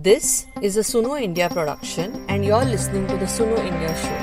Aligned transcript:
This 0.00 0.46
is 0.62 0.76
a 0.76 0.82
Suno 0.82 1.20
India 1.20 1.48
production, 1.48 2.24
and 2.28 2.44
you're 2.44 2.64
listening 2.64 3.08
to 3.08 3.16
the 3.16 3.24
Suno 3.24 3.58
India 3.58 3.88
show. 3.98 4.18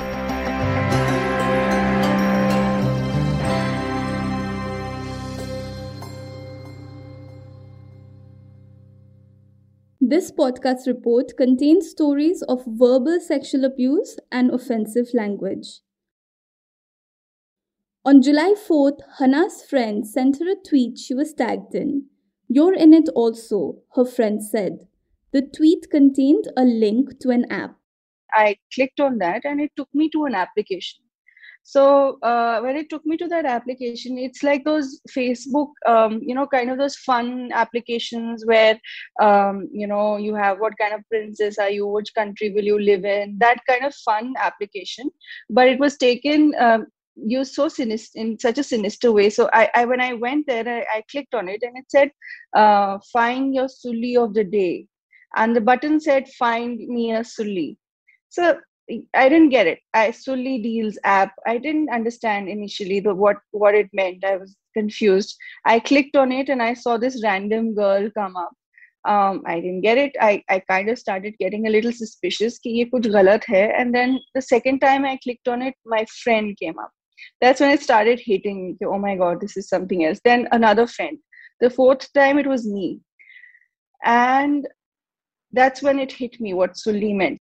This 10.00 10.32
podcast 10.32 10.86
report 10.86 11.36
contains 11.36 11.90
stories 11.90 12.40
of 12.48 12.64
verbal 12.66 13.20
sexual 13.20 13.66
abuse 13.66 14.18
and 14.32 14.50
offensive 14.50 15.08
language. 15.12 15.80
On 18.02 18.22
July 18.22 18.54
4th, 18.66 19.00
Hana's 19.18 19.62
friend 19.62 20.06
sent 20.08 20.38
her 20.38 20.50
a 20.52 20.56
tweet 20.56 20.96
she 20.96 21.12
was 21.12 21.34
tagged 21.34 21.74
in. 21.74 22.06
You're 22.48 22.72
in 22.72 22.94
it 22.94 23.10
also, 23.14 23.82
her 23.94 24.06
friend 24.06 24.42
said. 24.42 24.86
The 25.36 25.42
tweet 25.54 25.90
contained 25.90 26.46
a 26.56 26.64
link 26.64 27.20
to 27.20 27.28
an 27.28 27.44
app. 27.52 27.76
I 28.32 28.56
clicked 28.74 29.00
on 29.00 29.18
that 29.18 29.44
and 29.44 29.60
it 29.60 29.70
took 29.76 29.88
me 29.92 30.08
to 30.14 30.24
an 30.24 30.34
application. 30.34 31.04
So 31.62 32.18
uh, 32.22 32.60
when 32.60 32.74
it 32.74 32.88
took 32.88 33.04
me 33.04 33.18
to 33.18 33.28
that 33.28 33.44
application, 33.44 34.16
it's 34.16 34.42
like 34.42 34.64
those 34.64 34.98
Facebook, 35.14 35.72
um, 35.86 36.20
you 36.22 36.34
know, 36.34 36.46
kind 36.46 36.70
of 36.70 36.78
those 36.78 36.96
fun 36.96 37.50
applications 37.52 38.46
where, 38.46 38.80
um, 39.20 39.68
you 39.70 39.86
know, 39.86 40.16
you 40.16 40.34
have 40.34 40.58
what 40.58 40.72
kind 40.80 40.94
of 40.94 41.06
princess 41.10 41.58
are 41.58 41.68
you, 41.68 41.86
which 41.86 42.14
country 42.14 42.54
will 42.54 42.64
you 42.64 42.78
live 42.78 43.04
in, 43.04 43.36
that 43.38 43.58
kind 43.68 43.84
of 43.84 43.94
fun 43.94 44.32
application. 44.38 45.10
But 45.50 45.68
it 45.68 45.78
was 45.78 45.98
taken 45.98 46.54
um, 46.58 46.86
used 47.14 47.52
so 47.52 47.68
sinister 47.68 48.18
in 48.18 48.38
such 48.38 48.56
a 48.56 48.64
sinister 48.64 49.12
way. 49.12 49.28
So 49.28 49.50
I, 49.52 49.68
I 49.74 49.84
when 49.84 50.00
I 50.00 50.14
went 50.14 50.46
there, 50.46 50.66
I, 50.66 50.98
I 50.98 51.02
clicked 51.10 51.34
on 51.34 51.46
it 51.50 51.62
and 51.62 51.76
it 51.76 51.84
said, 51.88 52.10
uh, 52.54 53.00
"Find 53.12 53.54
your 53.54 53.66
sulli 53.66 54.16
of 54.16 54.32
the 54.32 54.44
day," 54.44 54.86
and 55.36 55.54
the 55.54 55.60
button 55.60 55.98
said 56.00 56.28
find 56.38 56.78
me 56.96 57.12
a 57.12 57.20
sulli 57.32 57.76
so 58.28 58.56
i 59.14 59.28
didn't 59.28 59.54
get 59.56 59.66
it 59.66 59.80
i 59.94 60.10
sulli 60.10 60.62
deals 60.62 60.98
app 61.04 61.32
i 61.46 61.56
didn't 61.58 61.90
understand 61.98 62.48
initially 62.48 63.00
the 63.00 63.14
what 63.14 63.36
what 63.50 63.74
it 63.74 63.88
meant 63.92 64.24
i 64.24 64.36
was 64.36 64.56
confused 64.74 65.36
i 65.64 65.78
clicked 65.80 66.16
on 66.16 66.30
it 66.30 66.48
and 66.48 66.62
i 66.62 66.72
saw 66.74 66.96
this 66.96 67.22
random 67.24 67.74
girl 67.74 68.10
come 68.20 68.36
up 68.36 68.52
um, 69.06 69.42
I 69.46 69.60
didn't 69.60 69.82
get 69.82 69.98
it. 69.98 70.16
I, 70.20 70.42
I 70.50 70.60
kind 70.68 70.88
of 70.88 70.98
started 70.98 71.34
getting 71.38 71.66
a 71.66 71.70
little 71.70 71.92
suspicious 71.92 72.58
ki 72.58 72.70
ye 72.70 72.90
kuch 72.90 73.06
galat 73.16 73.44
hai. 73.48 73.66
And 73.80 73.94
then 73.94 74.20
the 74.34 74.42
second 74.42 74.80
time 74.80 75.04
I 75.04 75.18
clicked 75.22 75.48
on 75.48 75.62
it, 75.62 75.74
my 75.84 76.04
friend 76.24 76.56
came 76.60 76.78
up. 76.78 76.90
That's 77.40 77.60
when 77.60 77.70
it 77.70 77.82
started 77.82 78.20
hitting 78.24 78.76
me. 78.80 78.86
Oh 78.86 78.98
my 78.98 79.16
God, 79.16 79.40
this 79.40 79.56
is 79.56 79.68
something 79.68 80.04
else. 80.04 80.20
Then 80.24 80.48
another 80.52 80.86
friend. 80.86 81.18
The 81.60 81.70
fourth 81.70 82.12
time 82.12 82.38
it 82.38 82.46
was 82.46 82.66
me. 82.66 83.00
And 84.04 84.66
that's 85.52 85.82
when 85.82 85.98
it 85.98 86.12
hit 86.12 86.40
me 86.40 86.54
what 86.54 86.74
sulli 86.74 87.14
meant 87.14 87.38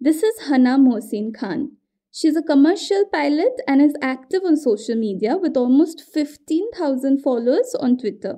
this 0.00 0.22
is 0.22 0.40
Hana 0.48 0.78
mohsin 0.78 1.34
khan 1.38 1.72
she's 2.12 2.36
a 2.36 2.42
commercial 2.42 3.04
pilot 3.12 3.60
and 3.66 3.82
is 3.82 3.96
active 4.02 4.42
on 4.44 4.56
social 4.56 4.96
media 4.96 5.36
with 5.36 5.56
almost 5.56 6.02
15000 6.14 7.22
followers 7.22 7.74
on 7.80 7.96
twitter 7.96 8.36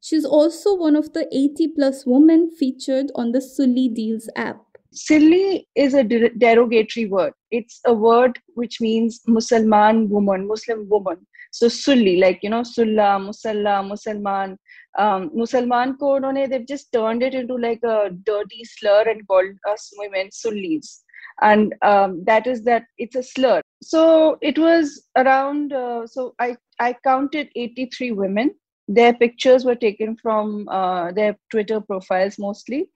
she's 0.00 0.24
also 0.24 0.74
one 0.74 0.96
of 0.96 1.12
the 1.12 1.26
80 1.32 1.68
plus 1.76 2.04
women 2.06 2.50
featured 2.50 3.10
on 3.14 3.32
the 3.32 3.40
sulli 3.40 3.92
deals 3.94 4.28
app 4.36 4.64
Sulli 4.94 5.66
is 5.74 5.94
a 5.94 6.04
derogatory 6.04 7.06
word. 7.06 7.32
It's 7.50 7.80
a 7.84 7.92
word 7.92 8.38
which 8.54 8.80
means 8.80 9.20
Musliman 9.26 10.08
woman, 10.08 10.46
Muslim 10.46 10.88
woman. 10.88 11.26
So 11.50 11.66
Sulli, 11.66 12.20
like 12.20 12.40
you 12.42 12.50
know, 12.50 12.62
Sulla, 12.62 13.18
Musalla, 13.20 13.82
Musalman. 13.82 14.56
Um, 14.98 15.30
Musalman 15.30 15.98
ko 15.98 16.20
they've 16.32 16.66
just 16.66 16.92
turned 16.92 17.22
it 17.22 17.34
into 17.34 17.56
like 17.56 17.82
a 17.82 18.10
dirty 18.24 18.64
slur 18.64 19.02
and 19.02 19.26
called 19.26 19.56
us 19.68 19.92
women 19.98 20.28
Sullis. 20.30 21.00
And 21.42 21.74
um, 21.82 22.22
that 22.26 22.46
is 22.46 22.62
that 22.62 22.84
it's 22.98 23.16
a 23.16 23.22
slur. 23.22 23.60
So 23.82 24.38
it 24.40 24.58
was 24.58 25.06
around. 25.16 25.72
Uh, 25.72 26.06
so 26.06 26.34
I 26.38 26.56
I 26.78 26.94
counted 27.04 27.48
83 27.56 28.12
women. 28.12 28.54
Their 28.86 29.14
pictures 29.14 29.64
were 29.64 29.74
taken 29.74 30.16
from 30.16 30.68
uh, 30.68 31.10
their 31.12 31.36
Twitter 31.50 31.80
profiles 31.80 32.38
mostly 32.38 32.88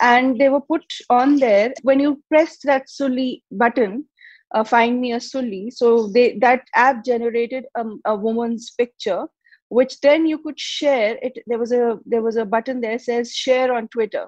and 0.00 0.38
they 0.38 0.48
were 0.48 0.60
put 0.60 0.84
on 1.10 1.36
there 1.36 1.72
when 1.82 2.00
you 2.00 2.22
pressed 2.28 2.62
that 2.64 2.86
sulli 2.88 3.42
button 3.52 4.04
uh, 4.54 4.64
find 4.64 5.00
me 5.00 5.12
a 5.12 5.18
sulli 5.18 5.72
so 5.72 6.08
they 6.08 6.38
that 6.38 6.62
app 6.74 7.04
generated 7.04 7.64
um, 7.78 8.00
a 8.04 8.14
woman's 8.14 8.70
picture 8.78 9.26
which 9.68 10.00
then 10.00 10.26
you 10.26 10.38
could 10.38 10.58
share 10.58 11.18
it 11.22 11.38
there 11.46 11.58
was 11.58 11.72
a 11.72 11.98
there 12.06 12.22
was 12.22 12.36
a 12.36 12.44
button 12.44 12.80
there 12.80 12.98
says 12.98 13.32
share 13.32 13.72
on 13.72 13.88
twitter. 13.88 14.26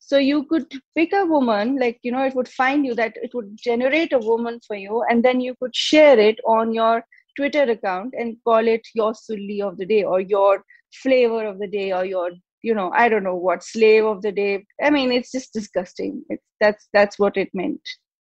So 0.00 0.16
you 0.16 0.44
could 0.44 0.72
pick 0.96 1.12
a 1.12 1.26
woman 1.26 1.76
like 1.76 1.98
you 2.02 2.12
know 2.12 2.24
it 2.24 2.34
would 2.34 2.48
find 2.48 2.86
you 2.86 2.94
that 2.94 3.16
it 3.16 3.34
would 3.34 3.56
generate 3.56 4.12
a 4.12 4.18
woman 4.18 4.60
for 4.66 4.76
you 4.76 5.02
and 5.10 5.24
then 5.24 5.40
you 5.40 5.54
could 5.60 5.74
share 5.74 6.18
it 6.18 6.38
on 6.46 6.72
your 6.72 7.04
twitter 7.36 7.64
account 7.64 8.14
and 8.16 8.36
call 8.44 8.66
it 8.66 8.86
your 8.94 9.12
sulli 9.12 9.60
of 9.60 9.76
the 9.76 9.84
day 9.84 10.04
or 10.04 10.20
your 10.20 10.64
flavor 11.02 11.44
of 11.44 11.58
the 11.58 11.66
day 11.66 11.92
or 11.92 12.04
your 12.04 12.30
you 12.62 12.74
know 12.74 12.90
i 12.94 13.08
don't 13.08 13.24
know 13.24 13.34
what 13.34 13.62
slave 13.62 14.04
of 14.04 14.22
the 14.22 14.32
day. 14.32 14.64
I 14.82 14.90
mean 14.90 15.12
it's 15.12 15.32
just 15.32 15.52
disgusting. 15.52 16.24
It's 16.28 16.44
that's 16.60 16.88
that's 16.92 17.18
what 17.18 17.36
it 17.36 17.50
meant. 17.52 17.80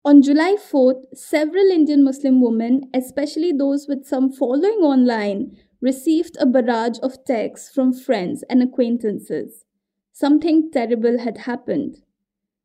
On 0.04 0.20
july 0.20 0.56
4th 0.68 1.02
several 1.14 1.70
indian 1.80 2.04
muslim 2.04 2.40
women 2.42 2.90
especially 2.92 3.52
those 3.52 3.86
with 3.88 4.04
some 4.04 4.32
following 4.32 4.80
online 4.94 5.56
received 5.82 6.36
a 6.40 6.46
barrage 6.46 6.98
of 7.02 7.24
texts 7.24 7.74
from 7.74 7.92
friends 7.92 8.44
and 8.48 8.62
acquaintances 8.62 9.64
something 10.12 10.70
terrible 10.70 11.18
had 11.18 11.38
happened 11.50 12.02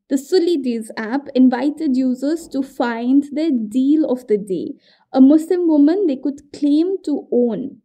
the 0.10 0.16
Sulli 0.16 0.62
Deals 0.62 0.90
app 0.96 1.28
invited 1.36 1.98
users 1.98 2.48
to 2.50 2.64
find 2.64 3.26
their 3.34 3.52
deal 3.52 4.10
of 4.10 4.26
the 4.28 4.38
day, 4.38 4.76
a 5.12 5.20
Muslim 5.20 5.68
woman 5.68 6.08
they 6.08 6.16
could 6.16 6.54
claim 6.54 6.96
to 7.04 7.28
own. 7.30 7.82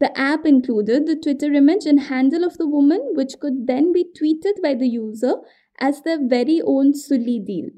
The 0.00 0.16
app 0.18 0.46
included 0.46 1.06
the 1.06 1.14
Twitter 1.14 1.52
image 1.52 1.86
and 1.86 2.00
handle 2.00 2.42
of 2.42 2.58
the 2.58 2.66
woman, 2.66 3.12
which 3.14 3.38
could 3.38 3.68
then 3.68 3.92
be 3.92 4.04
tweeted 4.04 4.60
by 4.60 4.74
the 4.74 4.88
user 4.88 5.36
as 5.78 6.02
their 6.02 6.18
very 6.20 6.60
own 6.60 6.92
Sulli 6.92 7.44
deal. 7.44 7.70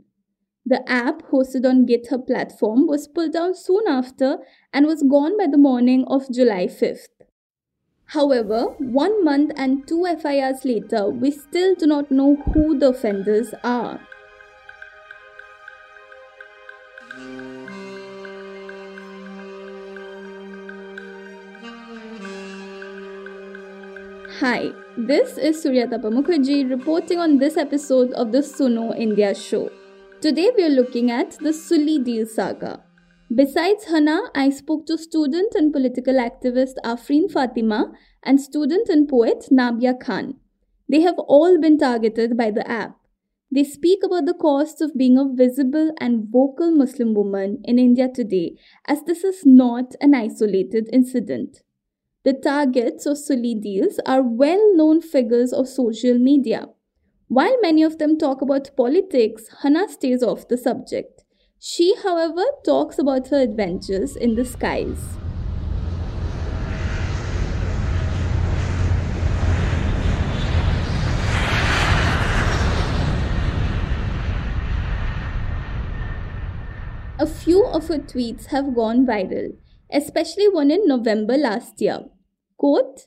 The 0.65 0.89
app, 0.89 1.23
hosted 1.33 1.67
on 1.69 1.87
GitHub 1.87 2.27
platform, 2.29 2.87
was 2.87 3.09
pulled 3.09 3.33
down 3.33 3.57
soon 3.57 3.83
after 3.89 4.39
and 4.73 4.87
was 4.87 5.03
gone 5.03 5.37
by 5.37 5.49
the 5.49 5.59
morning 5.59 6.05
of 6.07 6.31
July 6.31 6.67
5th. 6.69 7.09
However, 8.07 8.67
one 8.79 9.25
month 9.25 9.51
and 9.57 9.89
two 9.89 10.05
FIRs 10.05 10.65
later, 10.65 11.11
we 11.11 11.33
still 11.33 11.75
do 11.75 11.87
not 11.87 12.13
know 12.13 12.37
who 12.37 12.79
the 12.79 12.91
offenders 12.91 13.55
are. 13.65 14.01
Hi, 24.39 24.71
this 24.97 25.39
is 25.39 25.65
Suryatapa 25.65 26.11
Mukherjee 26.13 26.71
reporting 26.71 27.19
on 27.19 27.39
this 27.39 27.57
episode 27.57 28.13
of 28.13 28.31
the 28.31 28.39
Suno 28.39 28.97
India 28.97 29.35
show. 29.35 29.71
Today 30.23 30.53
we 30.57 30.63
are 30.63 30.69
looking 30.69 31.11
at 31.11 31.33
the 31.39 31.51
Sulli 31.51 31.99
Deal 32.05 32.27
saga. 32.27 32.85
Besides 33.35 33.87
Hana, 33.87 34.31
I 34.37 34.51
spoke 34.51 34.87
to 34.87 34.97
student 34.97 35.57
and 35.57 35.73
political 35.73 36.15
activist 36.15 36.75
Afreen 36.85 37.29
Fatima 37.29 37.91
and 38.23 38.41
student 38.41 38.89
and 38.89 39.09
poet 39.09 39.47
Nabiya 39.51 39.99
Khan. 39.99 40.37
They 40.89 41.01
have 41.01 41.19
all 41.19 41.61
been 41.61 41.77
targeted 41.77 42.37
by 42.37 42.53
the 42.53 42.65
app. 42.71 42.99
They 43.51 43.65
speak 43.65 44.05
about 44.05 44.27
the 44.27 44.35
costs 44.35 44.81
of 44.81 44.97
being 44.97 45.19
a 45.19 45.27
visible 45.29 45.91
and 45.99 46.29
vocal 46.31 46.71
Muslim 46.71 47.15
woman 47.15 47.61
in 47.65 47.81
India 47.81 48.09
today, 48.09 48.55
as 48.87 49.03
this 49.03 49.25
is 49.25 49.45
not 49.45 49.97
an 50.01 50.15
isolated 50.15 50.89
incident. 50.93 51.63
The 52.23 52.35
targets 52.35 53.07
of 53.07 53.17
Sulli 53.17 53.61
deals 53.61 53.99
are 54.07 54.23
well 54.23 54.73
known 54.77 55.01
figures 55.01 55.53
of 55.53 55.67
social 55.67 56.17
media. 56.21 56.69
While 57.33 57.57
many 57.63 57.83
of 57.83 57.97
them 57.97 58.19
talk 58.19 58.43
about 58.43 58.77
politics, 58.77 59.45
Hana 59.63 59.89
stays 59.89 60.23
off 60.23 60.49
the 60.49 60.59
subject. 60.59 61.25
She, 61.59 61.95
however, 62.03 62.45
talks 62.63 62.99
about 62.99 63.29
her 63.29 63.41
adventures 63.41 64.17
in 64.17 64.35
the 64.35 64.45
skies. 64.45 65.17
A 77.19 77.27
few 77.27 77.65
of 77.65 77.89
her 77.89 77.99
tweets 77.99 78.49
have 78.49 78.75
gone 78.75 79.07
viral, 79.07 79.57
especially 79.91 80.49
one 80.51 80.71
in 80.71 80.87
November 80.87 81.39
last 81.39 81.81
year. 81.81 82.01
Quote, 82.59 83.07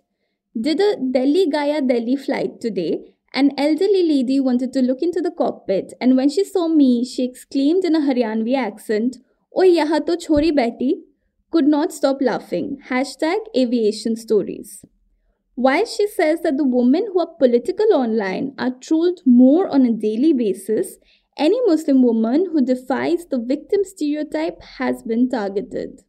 did 0.59 0.79
a 0.79 0.95
Delhi 0.95 1.47
Gaya 1.47 1.79
Delhi 1.79 2.15
flight 2.15 2.59
today. 2.59 3.14
An 3.35 3.51
elderly 3.57 4.01
lady 4.01 4.39
wanted 4.39 4.71
to 4.71 4.81
look 4.81 5.01
into 5.01 5.19
the 5.19 5.29
cockpit, 5.29 5.91
and 5.99 6.15
when 6.15 6.29
she 6.29 6.45
saw 6.45 6.69
me, 6.69 7.03
she 7.03 7.25
exclaimed 7.25 7.83
in 7.83 7.93
a 7.93 7.99
Haryanvi 7.99 8.55
accent, 8.55 9.17
Oh, 9.53 9.63
yaha 9.63 10.05
to 10.05 10.13
chori 10.15 10.51
beti, 10.51 11.01
could 11.51 11.67
not 11.67 11.91
stop 11.91 12.21
laughing. 12.21 12.77
Hashtag 12.89 13.39
aviation 13.53 14.15
stories. 14.15 14.85
While 15.55 15.85
she 15.85 16.07
says 16.07 16.41
that 16.43 16.55
the 16.55 16.63
women 16.63 17.07
who 17.11 17.19
are 17.19 17.35
political 17.37 17.93
online 17.93 18.53
are 18.57 18.71
trolled 18.71 19.19
more 19.25 19.67
on 19.67 19.85
a 19.85 19.91
daily 19.91 20.31
basis, 20.31 20.97
any 21.37 21.59
Muslim 21.65 22.03
woman 22.03 22.47
who 22.53 22.63
defies 22.63 23.25
the 23.25 23.39
victim 23.39 23.83
stereotype 23.83 24.61
has 24.79 25.03
been 25.03 25.29
targeted. 25.29 26.03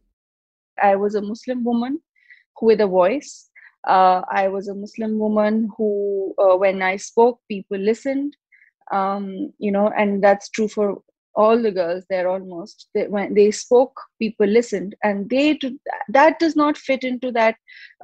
I 0.81 0.95
was 0.95 1.13
a 1.13 1.21
Muslim 1.21 1.65
woman 1.65 1.99
with 2.61 2.79
a 2.79 2.87
voice. 2.87 3.46
Uh, 3.87 4.21
I 4.31 4.49
was 4.49 4.67
a 4.67 4.75
Muslim 4.75 5.19
woman 5.19 5.69
who, 5.77 6.35
uh, 6.37 6.57
when 6.57 6.81
I 6.81 6.97
spoke, 6.97 7.39
people 7.49 7.77
listened. 7.79 8.35
Um, 8.91 9.53
you 9.59 9.71
know, 9.71 9.89
and 9.97 10.23
that's 10.23 10.49
true 10.49 10.67
for 10.67 11.01
all 11.37 11.61
the 11.61 11.71
girls 11.71 12.03
there 12.09 12.27
almost 12.27 12.89
they, 12.93 13.07
when 13.07 13.33
they 13.33 13.51
spoke 13.51 13.95
people 14.19 14.47
listened. 14.47 14.95
And 15.03 15.29
they 15.29 15.59
that 16.09 16.39
does 16.39 16.55
not 16.55 16.77
fit 16.77 17.03
into 17.03 17.31
that 17.33 17.55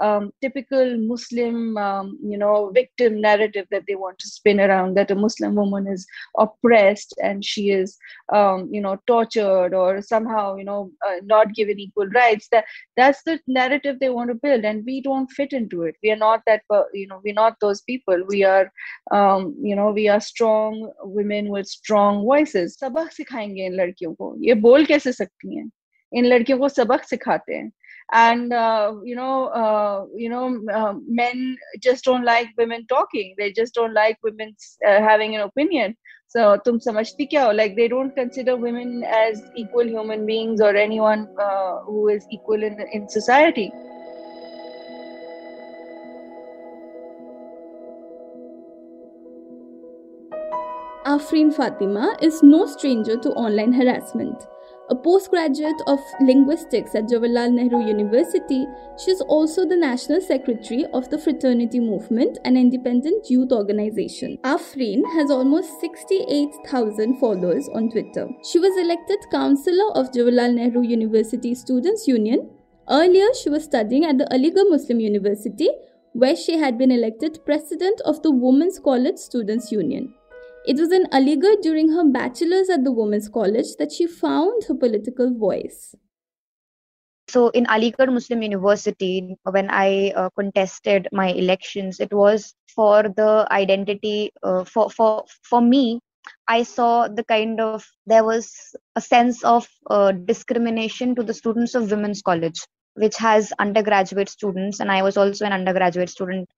um, 0.02 0.32
typical 0.42 0.98
muslim 0.98 1.78
um, 1.78 2.18
you 2.24 2.38
know 2.38 2.72
victim 2.74 3.20
narrative 3.22 3.68
that 3.72 3.84
they 3.88 3.96
want 3.96 4.18
to 4.20 4.28
spin 4.28 4.60
around 4.60 4.96
that 4.96 5.12
a 5.12 5.16
muslim 5.16 5.56
woman 5.56 5.88
is 5.88 6.06
oppressed 6.40 7.14
and 7.22 7.46
she 7.46 7.70
is 7.70 7.98
um, 8.34 8.70
you 8.72 8.82
know 8.82 8.98
tortured 9.08 9.74
or 9.74 10.02
somehow 10.02 10.56
you 10.56 10.64
know 10.64 10.92
uh, 11.08 11.16
not 11.24 11.54
given 11.54 11.80
equal 11.80 12.08
rights. 12.08 12.48
That 12.52 12.66
that's 12.98 13.24
the 13.24 13.40
narrative 13.48 13.98
they 14.00 14.10
want 14.10 14.30
to 14.30 14.36
build 14.36 14.64
and 14.64 14.86
we 14.86 15.02
don't 15.02 15.30
fit 15.32 15.54
into 15.54 15.84
it. 15.84 15.96
We 16.04 16.12
are 16.12 16.18
not 16.18 16.42
that 16.48 16.62
you 16.94 17.08
know 17.08 17.22
we're 17.24 17.34
not 17.34 17.58
those 17.62 17.82
people. 17.82 18.24
We 18.28 18.44
are 18.44 18.72
um, 19.12 19.56
you 19.62 19.76
know 19.76 19.92
we 19.92 20.08
are 20.08 20.20
strong 20.20 20.92
women 21.02 21.50
with 21.50 21.68
strong 21.68 22.24
voices. 22.24 22.78
Sabak 22.82 23.12
सिखाएँगे 23.24 23.66
इन 23.66 23.74
लड़कियों 23.82 24.14
को? 24.14 24.36
ये 24.48 24.54
बोल 24.68 24.86
कैसे 24.86 25.12
सकती 25.14 25.56
हैं? 25.58 25.70
इन 26.12 26.26
लड़कियों 26.26 26.58
को 26.60 26.70
सबक 26.70 27.04
सिखाते 27.04 27.54
हैं। 27.56 27.72
And 28.16 28.54
you 29.08 29.16
know 29.16 29.28
you 30.22 30.30
know 30.30 30.48
man 31.20 31.56
just 31.84 32.06
don't 32.08 32.26
like 32.26 32.48
women 32.60 32.84
talking 32.90 33.32
they 33.38 33.50
just 33.58 33.80
don't 33.80 33.94
like 33.94 34.18
women 34.26 34.54
having 35.08 35.34
an 35.36 35.42
opinion 35.42 35.96
so 36.36 36.56
तुम 36.66 36.78
समझती 36.80 37.26
क्या 37.26 37.44
हो? 37.46 37.52
Like 37.52 37.76
they 37.76 37.88
don't 37.88 38.12
consider 38.16 38.54
women 38.66 39.04
as 39.16 39.42
equal 39.60 39.90
human 39.90 40.26
beings 40.26 40.62
और 40.62 40.78
anyone 41.00 41.26
who 41.88 42.10
is 42.10 42.28
equal 42.34 42.64
in 42.64 42.86
in 42.94 43.06
society 43.16 43.70
Afreen 51.14 51.54
Fatima 51.54 52.18
is 52.24 52.42
no 52.42 52.66
stranger 52.66 53.16
to 53.16 53.30
online 53.34 53.72
harassment. 53.72 54.48
A 54.90 54.96
postgraduate 54.96 55.80
of 55.86 56.00
linguistics 56.20 56.96
at 56.96 57.04
Jawaharlal 57.04 57.54
Nehru 57.54 57.86
University, 57.86 58.66
she 58.98 59.12
is 59.12 59.22
also 59.22 59.64
the 59.64 59.76
national 59.76 60.22
secretary 60.22 60.86
of 60.92 61.12
the 61.12 61.20
Fraternity 61.20 61.80
Movement, 61.80 62.40
an 62.46 62.58
independent 62.58 63.30
youth 63.30 63.52
organization. 63.52 64.40
Afreen 64.44 65.04
has 65.14 65.30
almost 65.30 65.80
68,000 65.82 67.20
followers 67.20 67.70
on 67.76 67.92
Twitter. 67.92 68.28
She 68.44 68.58
was 68.58 68.76
elected 68.76 69.20
counselor 69.30 69.92
of 69.94 70.10
Jawaharlal 70.10 70.56
Nehru 70.56 70.82
University 70.82 71.54
Students 71.54 72.08
Union. 72.08 72.50
Earlier, 72.90 73.28
she 73.40 73.50
was 73.50 73.66
studying 73.66 74.04
at 74.04 74.18
the 74.18 74.26
Aligarh 74.32 74.68
Muslim 74.68 75.00
University, 75.00 75.70
where 76.14 76.36
she 76.36 76.58
had 76.58 76.80
been 76.80 76.90
elected 76.90 77.46
president 77.46 78.02
of 78.02 78.24
the 78.24 78.32
Women's 78.32 78.80
College 78.80 79.18
Students 79.18 79.72
Union. 79.72 80.16
It 80.66 80.80
was 80.80 80.92
in 80.92 81.06
Aligarh 81.08 81.62
during 81.62 81.90
her 81.92 82.06
bachelor's 82.10 82.70
at 82.70 82.84
the 82.84 82.92
Women's 82.92 83.28
College 83.28 83.76
that 83.80 83.92
she 83.92 84.08
found 84.08 84.64
her 84.68 84.76
political 84.76 85.34
voice. 85.38 85.94
So, 87.28 87.50
in 87.50 87.66
Aligarh 87.66 88.14
Muslim 88.14 88.42
University, 88.42 89.36
when 89.44 89.70
I 89.70 90.12
uh, 90.16 90.30
contested 90.38 91.08
my 91.12 91.30
elections, 91.30 92.00
it 92.00 92.14
was 92.14 92.54
for 92.76 93.04
the 93.04 93.48
identity, 93.52 94.32
uh, 94.44 94.64
for, 94.64 94.90
for, 94.90 95.26
for 95.42 95.62
me, 95.62 96.00
I 96.48 96.64
saw 96.64 97.08
the 97.08 97.24
kind 97.24 97.60
of, 97.60 97.86
there 98.06 98.24
was 98.24 98.76
a 98.96 99.02
sense 99.02 99.44
of 99.44 99.68
uh, 99.90 100.12
discrimination 100.12 101.16
to 101.16 101.24
the 101.24 101.34
students 101.34 101.76
of 101.76 101.92
Women's 101.92 102.22
College, 102.22 102.60
which 102.96 103.18
has 103.18 103.52
undergraduate 103.60 104.30
students, 104.30 104.80
and 104.80 104.92
I 104.92 105.02
was 105.02 105.18
also 105.18 105.46
an 105.46 105.54
undergraduate 105.54 106.10
student 106.10 106.50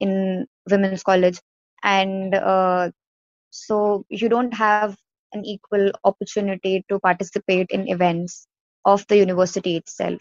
in 0.00 0.46
Women's 0.70 1.02
College. 1.02 1.38
And 1.82 2.34
uh, 2.34 2.90
so 3.54 4.04
you 4.08 4.28
don't 4.28 4.52
have 4.52 4.96
an 5.32 5.44
equal 5.44 5.92
opportunity 6.04 6.84
to 6.88 6.98
participate 6.98 7.68
in 7.70 7.88
events 7.88 8.48
of 8.84 9.06
the 9.08 9.16
university 9.16 9.76
itself. 9.76 10.20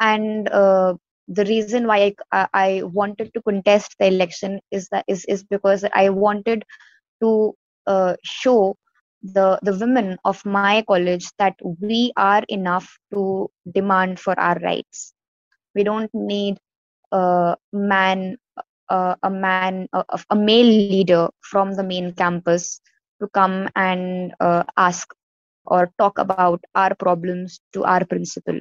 And 0.00 0.48
uh, 0.50 0.94
the 1.26 1.44
reason 1.46 1.86
why 1.86 2.14
I, 2.32 2.48
I 2.52 2.82
wanted 2.84 3.32
to 3.34 3.42
contest 3.42 3.96
the 3.98 4.06
election 4.06 4.60
is 4.70 4.88
that 4.90 5.04
is, 5.08 5.24
is 5.24 5.42
because 5.42 5.84
i 5.94 6.08
wanted 6.10 6.64
to 7.22 7.54
uh, 7.86 8.14
show 8.22 8.76
the 9.22 9.58
the 9.62 9.76
women 9.76 10.18
of 10.24 10.44
my 10.44 10.84
college 10.86 11.26
that 11.38 11.54
we 11.80 12.12
are 12.16 12.44
enough 12.48 12.98
to 13.12 13.48
demand 13.72 14.20
for 14.20 14.38
our 14.38 14.58
rights. 14.60 15.14
We 15.74 15.82
don't 15.82 16.10
need 16.14 16.58
a 17.12 17.56
man 17.72 18.36
uh, 18.88 19.16
a 19.22 19.30
man, 19.30 19.88
a, 19.92 20.04
a, 20.30 20.36
male 20.36 20.66
leader 20.66 21.28
from 21.40 21.74
the 21.74 21.82
main 21.82 22.12
campus 22.12 22.80
to 23.20 23.28
come 23.28 23.68
and 23.74 24.34
uh, 24.40 24.64
ask 24.76 25.12
or 25.64 25.90
talk 25.98 26.18
about 26.18 26.62
our 26.74 26.94
problems 26.94 27.60
to 27.72 27.84
our 27.84 28.04
principal 28.04 28.60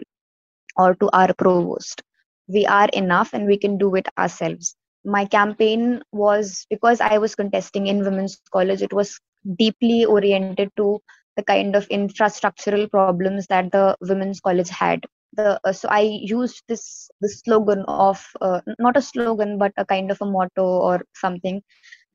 or 0.76 0.96
to 0.96 1.10
our 1.14 1.34
provost. 1.34 2.02
We 2.48 2.66
are 2.66 2.90
enough 2.94 3.34
and 3.34 3.48
we 3.48 3.58
can 3.58 3.78
do 3.78 3.96
it 3.96 4.08
ourselves. 4.18 4.76
My 5.04 5.26
campaign 5.26 6.02
was 6.12 6.66
because 6.70 7.02
I 7.02 7.18
was 7.18 7.36
contesting 7.36 7.88
in 7.88 8.04
women's 8.04 8.40
college, 8.52 8.82
it 8.82 8.94
was 8.94 9.20
deeply 9.58 10.06
oriented 10.06 10.72
to 10.78 11.00
the 11.36 11.44
kind 11.44 11.76
of 11.76 11.88
infrastructural 11.90 12.90
problems 12.90 13.48
that 13.48 13.72
the 13.72 13.96
women's 14.02 14.40
college 14.40 14.70
had 14.70 15.06
the 15.35 15.61
uh, 15.65 15.73
so 15.73 15.89
i 15.89 16.01
used 16.01 16.63
this 16.69 17.11
this 17.21 17.41
slogan 17.41 17.85
of 17.87 18.25
uh, 18.41 18.61
not 18.79 18.97
a 18.97 19.03
slogan 19.03 19.59
but 19.59 19.73
a 19.77 19.85
kind 19.85 20.11
of 20.11 20.19
a 20.21 20.27
motto 20.27 20.65
or 20.65 21.01
something 21.15 21.63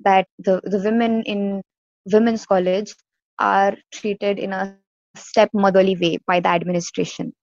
that 0.04 0.27
the 0.39 0.62
the 0.66 0.80
women 0.80 1.22
in 1.24 1.62
women's 2.12 2.45
college 2.45 2.94
are 3.39 3.75
treated 3.94 4.39
in 4.39 4.54
a 4.54 4.77
step 5.16 5.50
motherly 5.54 5.95
way 5.95 6.18
by 6.27 6.39
the 6.39 6.50
administration 6.50 7.33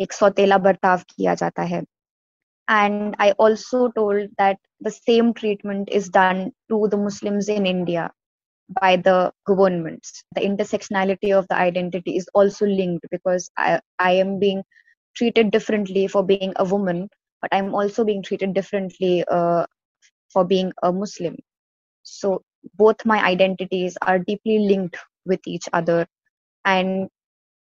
एक 0.00 0.12
सौतेला 0.12 0.56
बर्ताव 0.64 1.00
किया 1.10 1.34
जाता 1.34 1.62
है 1.70 1.82
and 2.68 3.14
i 3.24 3.30
also 3.44 3.78
told 3.96 4.32
that 4.40 4.58
the 4.86 4.90
same 4.90 5.28
treatment 5.36 5.88
is 5.98 6.08
done 6.16 6.40
to 6.72 6.80
the 6.94 6.98
muslims 7.04 7.48
in 7.54 7.66
india 7.70 8.02
by 8.80 8.90
the 9.06 9.14
governments 9.50 10.10
the 10.38 10.42
intersectionality 10.48 11.30
of 11.36 11.48
the 11.52 11.56
identity 11.56 12.16
is 12.16 12.28
also 12.34 12.66
linked 12.66 13.06
because 13.14 13.50
i, 13.56 13.80
I 13.98 14.12
am 14.24 14.38
being 14.38 14.62
treated 15.15 15.51
differently 15.51 16.07
for 16.07 16.23
being 16.23 16.47
a 16.57 16.63
woman 16.63 17.03
but 17.41 17.49
i'm 17.51 17.73
also 17.73 18.03
being 18.03 18.21
treated 18.21 18.53
differently 18.53 19.23
uh, 19.29 19.65
for 20.31 20.43
being 20.45 20.71
a 20.83 20.91
muslim. 20.91 21.35
So 22.03 22.43
both 22.75 23.05
my 23.05 23.23
identities 23.23 23.97
are 24.01 24.19
deeply 24.19 24.59
linked 24.59 24.97
with 25.25 25.41
each 25.47 25.67
other 25.73 26.07
and 26.65 27.09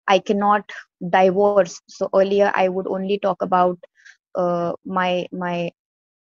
i 0.08 0.20
cannot 0.20 0.72
divorce. 1.18 1.82
So 1.90 2.10
earlier 2.14 2.52
i 2.56 2.68
would 2.70 2.88
only 2.88 3.20
talk 3.20 3.42
about 3.42 3.78
uh, 4.36 4.74
my 4.86 5.28
my 5.32 5.72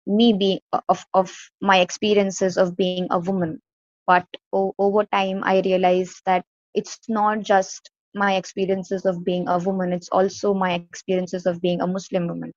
me 0.08 0.34
being 0.34 0.60
of 0.90 1.06
of 1.14 1.34
my 1.62 1.80
experiences 1.80 2.58
of 2.58 2.78
being 2.78 3.08
a 3.12 3.20
woman. 3.20 3.60
But 4.08 4.26
o- 4.54 4.74
over 4.78 5.04
time 5.06 5.44
i 5.44 5.60
realized 5.62 6.22
that 6.26 6.46
it's 6.74 7.00
not 7.10 7.42
just 7.42 7.92
my 8.14 8.36
experiences 8.36 9.06
of 9.06 9.24
being 9.24 9.48
a 9.48 9.58
woman, 9.60 9.94
it's 9.94 10.10
also 10.10 10.54
my 10.54 10.74
experiences 10.74 11.46
of 11.46 11.62
being 11.62 11.82
a 11.82 11.88
Muslim 11.88 12.28
woman. 12.28 12.52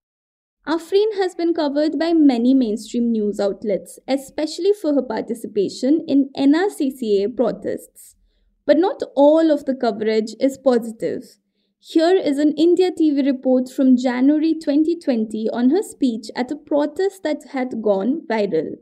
Afreen 0.66 1.16
has 1.16 1.34
been 1.34 1.54
covered 1.54 1.98
by 1.98 2.12
many 2.12 2.54
mainstream 2.54 3.10
news 3.10 3.40
outlets, 3.40 3.98
especially 4.06 4.72
for 4.72 4.94
her 4.94 5.02
participation 5.02 6.04
in 6.06 6.30
NRCCA 6.36 7.36
protests. 7.36 8.14
But 8.64 8.78
not 8.78 9.02
all 9.16 9.50
of 9.50 9.64
the 9.64 9.74
coverage 9.74 10.34
is 10.38 10.56
positive. 10.56 11.38
Here 11.80 12.14
is 12.14 12.38
an 12.38 12.54
India 12.56 12.92
TV 12.92 13.26
report 13.26 13.68
from 13.68 13.96
January 13.96 14.54
2020 14.54 15.50
on 15.50 15.70
her 15.70 15.82
speech 15.82 16.30
at 16.36 16.52
a 16.52 16.56
protest 16.56 17.24
that 17.24 17.48
had 17.50 17.82
gone 17.82 18.22
viral. 18.30 18.76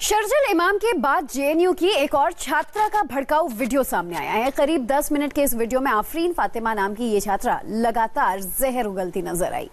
शर्जल 0.00 0.50
इमाम 0.50 0.76
के 0.78 0.92
बाद 0.94 1.28
JNU 1.28 1.72
की 1.72 1.88
एक 1.88 2.14
और 2.14 2.32
छात्रा 2.32 2.86
का 2.88 3.02
भड़काऊ 3.04 3.48
video 3.50 3.82
सामने 3.82 4.16
आया 4.16 4.32
है। 4.32 4.50
करीब 4.50 4.86
10 4.86 5.10
मिनट 5.12 5.32
के 5.32 5.42
इस 5.42 5.54
वीडियो 5.54 5.80
में 5.80 5.90
आफरीन 5.90 6.32
फातिमा 6.32 6.74
नाम 6.74 6.94
की 6.94 7.04
ये 7.04 7.20
छात्रा 7.20 7.60
लगातार 7.66 8.40
जहर 8.60 8.86
उगलती 8.86 9.22
नज़र 9.22 9.52
आई। 9.54 9.68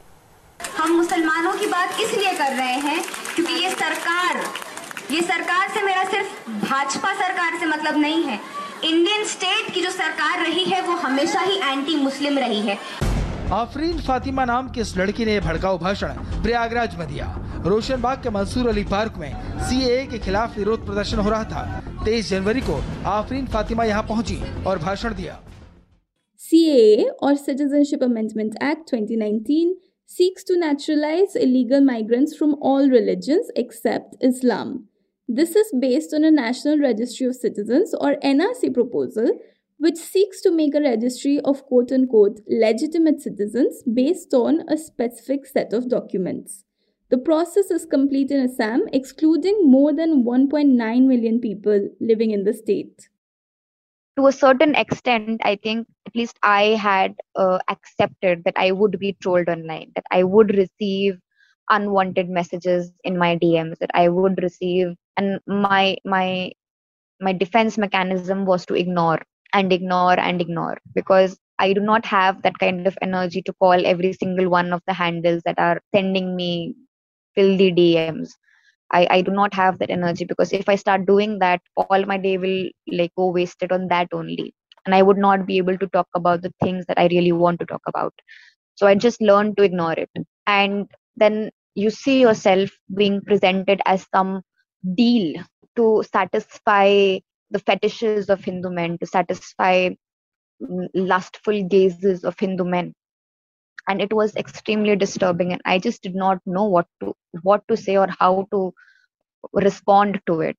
हम 0.77 0.91
मुसलमानों 0.91 1.53
की 1.53 1.67
बात 1.67 1.99
इसलिए 2.01 2.31
कर 2.33 2.53
रहे 2.53 2.77
हैं 2.79 3.03
क्योंकि 3.35 3.53
ये 3.53 3.69
सरकार 3.71 4.43
ये 5.11 5.21
सरकार 5.21 5.69
से 5.73 5.81
मेरा 5.81 6.03
सिर्फ़ 6.03 6.49
भाजपा 6.65 7.13
सरकार 7.15 7.59
से 7.59 7.65
मतलब 7.67 7.97
नहीं 7.97 8.23
है। 8.23 8.39
इंडियन 8.83 9.25
स्टेट 9.27 9.73
की 9.73 9.81
जो 9.81 9.91
सरकार 9.91 10.39
रही 10.39 10.63
है, 10.63 10.81
वो 10.81 10.95
हमेशा 10.97 11.41
ही 11.41 11.59
एंटी 11.61 11.95
मुस्लिम 11.97 12.37
रही 12.39 12.61
है। 12.61 12.79
आफरीन 13.53 13.97
फातिमा 14.01 14.43
नाम 14.45 14.69
की 14.73 14.81
इस 14.81 14.95
लड़की 14.97 15.25
ने 15.25 15.39
भड़काऊ 15.39 15.77
भाषण 15.77 16.13
प्रयागराज 16.43 16.95
में 16.99 17.07
दिया 17.07 17.25
रोशनबाग 17.65 18.21
के 18.23 18.29
मंसूर 18.29 18.67
अली 18.69 18.83
पार्क 18.83 19.17
में 19.19 19.31
सी 19.67 20.07
के 20.07 20.19
खिलाफ 20.19 20.57
विरोध 20.57 20.85
प्रदर्शन 20.85 21.17
हो 21.17 21.29
रहा 21.29 21.43
था 21.51 21.81
तेईस 22.05 22.29
जनवरी 22.29 22.61
को 22.61 22.79
आफरीन 23.09 23.45
फातिमा 23.53 23.83
यहाँ 23.85 24.03
पहुँची 24.09 24.39
और 24.67 24.79
भाषण 24.79 25.13
दिया 25.15 25.39
CAA 26.41 27.05
or 27.21 27.35
Citizenship 27.37 28.01
Amendment 28.01 28.57
Act 28.61 28.89
2019 28.89 29.75
seeks 30.09 30.43
to 30.43 30.57
naturalize 30.57 31.35
illegal 31.35 31.81
migrants 31.81 32.35
from 32.35 32.55
all 32.61 32.89
religions 32.89 33.49
except 33.55 34.15
Islam. 34.21 34.73
This 35.29 35.55
is 35.55 35.71
based 35.79 36.13
on 36.13 36.23
a 36.23 36.31
National 36.31 36.77
Registry 36.79 37.27
of 37.27 37.35
Citizens 37.35 37.95
or 37.99 38.11
NRC 38.31 38.73
proposal 38.73 39.31
which 39.77 39.97
seeks 39.97 40.41
to 40.41 40.51
make 40.51 40.73
a 40.73 40.81
registry 40.81 41.39
of 41.41 41.65
quote 41.65 41.91
unquote 41.91 42.39
legitimate 42.47 43.21
citizens 43.21 43.83
based 43.83 44.33
on 44.33 44.63
a 44.69 44.77
specific 44.77 45.45
set 45.45 45.73
of 45.73 45.89
documents. 45.89 46.63
The 47.09 47.17
process 47.17 47.69
is 47.69 47.85
complete 47.85 48.31
in 48.31 48.41
Assam, 48.41 48.83
excluding 48.91 49.69
more 49.69 49.93
than 49.93 50.23
1.9 50.23 51.05
million 51.05 51.39
people 51.39 51.89
living 51.99 52.31
in 52.31 52.45
the 52.45 52.53
state. 52.53 53.09
To 54.17 54.27
a 54.27 54.31
certain 54.31 54.75
extent, 54.75 55.41
I 55.43 55.57
think 55.57 55.87
at 56.07 56.15
least 56.15 56.37
I 56.41 56.75
had 56.81 57.15
uh, 57.35 57.59
accepted 57.69 58.43
that 58.45 58.55
I 58.57 58.71
would 58.71 58.97
be 58.97 59.17
trolled 59.21 59.49
online, 59.49 59.91
that 59.95 60.05
I 60.09 60.23
would 60.23 60.55
receive 60.55 61.19
unwanted 61.69 62.29
messages 62.29 62.91
in 63.03 63.17
my 63.17 63.37
DMs, 63.37 63.77
that 63.79 63.91
I 63.93 64.07
would 64.09 64.41
receive, 64.41 64.95
and 65.17 65.39
my 65.45 65.97
my 66.05 66.51
my 67.19 67.33
defense 67.33 67.77
mechanism 67.77 68.45
was 68.45 68.65
to 68.67 68.73
ignore 68.73 69.19
and 69.55 69.71
ignore 69.71 70.19
and 70.19 70.41
ignore 70.41 70.77
because 70.93 71.39
I 71.59 71.71
do 71.71 71.79
not 71.79 72.05
have 72.05 72.41
that 72.41 72.59
kind 72.59 72.85
of 72.85 72.97
energy 73.01 73.41
to 73.43 73.53
call 73.53 73.85
every 73.85 74.11
single 74.13 74.49
one 74.49 74.73
of 74.73 74.81
the 74.85 74.93
handles 74.93 75.41
that 75.45 75.57
are 75.57 75.81
sending 75.95 76.35
me 76.35 76.75
filthy 77.35 77.71
DMs. 77.71 78.31
I, 78.91 79.07
I 79.09 79.21
do 79.21 79.31
not 79.31 79.53
have 79.53 79.79
that 79.79 79.89
energy 79.89 80.25
because 80.25 80.51
if 80.51 80.67
I 80.67 80.75
start 80.75 81.05
doing 81.05 81.39
that, 81.39 81.61
all 81.77 82.05
my 82.05 82.17
day 82.17 82.37
will 82.37 82.69
like 82.91 83.13
go 83.17 83.31
wasted 83.31 83.71
on 83.71 83.87
that 83.87 84.09
only. 84.11 84.53
And 84.85 84.93
I 84.93 85.01
would 85.01 85.17
not 85.17 85.47
be 85.47 85.57
able 85.57 85.77
to 85.77 85.87
talk 85.87 86.07
about 86.15 86.41
the 86.41 86.53
things 86.61 86.85
that 86.87 86.99
I 86.99 87.07
really 87.07 87.31
want 87.31 87.59
to 87.61 87.65
talk 87.65 87.81
about. 87.87 88.13
So 88.75 88.87
I 88.87 88.95
just 88.95 89.21
learned 89.21 89.55
to 89.57 89.63
ignore 89.63 89.93
it. 89.93 90.09
And 90.45 90.91
then 91.15 91.49
you 91.75 91.89
see 91.89 92.21
yourself 92.21 92.69
being 92.93 93.21
presented 93.21 93.81
as 93.85 94.05
some 94.13 94.41
deal 94.95 95.41
to 95.77 96.03
satisfy 96.11 97.19
the 97.55 97.59
fetishes 97.59 98.29
of 98.29 98.43
Hindu 98.43 98.69
men, 98.69 98.97
to 98.99 99.05
satisfy 99.05 99.89
lustful 100.93 101.63
gazes 101.73 102.23
of 102.23 102.39
Hindu 102.39 102.65
men. 102.65 102.93
And 103.87 104.01
it 104.01 104.13
was 104.13 104.35
extremely 104.35 104.95
disturbing, 104.95 105.53
and 105.53 105.61
I 105.65 105.79
just 105.79 106.01
did 106.01 106.15
not 106.15 106.39
know 106.45 106.65
what 106.65 106.87
to 107.01 107.13
what 107.49 107.63
to 107.69 107.77
say 107.77 107.97
or 108.03 108.07
how 108.19 108.47
to 108.51 108.73
respond 109.53 110.21
to 110.27 110.41
it. 110.41 110.57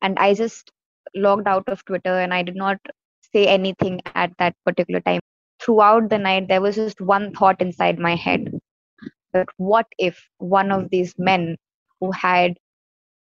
And 0.00 0.18
I 0.18 0.34
just 0.34 0.70
logged 1.14 1.48
out 1.48 1.68
of 1.68 1.84
Twitter, 1.84 2.18
and 2.20 2.32
I 2.32 2.42
did 2.42 2.56
not 2.56 2.78
say 3.32 3.46
anything 3.46 4.00
at 4.14 4.32
that 4.38 4.54
particular 4.64 5.00
time. 5.00 5.20
Throughout 5.60 6.08
the 6.08 6.18
night, 6.18 6.46
there 6.48 6.60
was 6.60 6.76
just 6.76 7.00
one 7.00 7.32
thought 7.34 7.60
inside 7.60 7.98
my 7.98 8.14
head: 8.14 8.52
that 9.32 9.48
what 9.56 9.86
if 9.98 10.22
one 10.38 10.70
of 10.70 10.88
these 10.90 11.18
men 11.18 11.56
who 12.00 12.12
had 12.12 12.56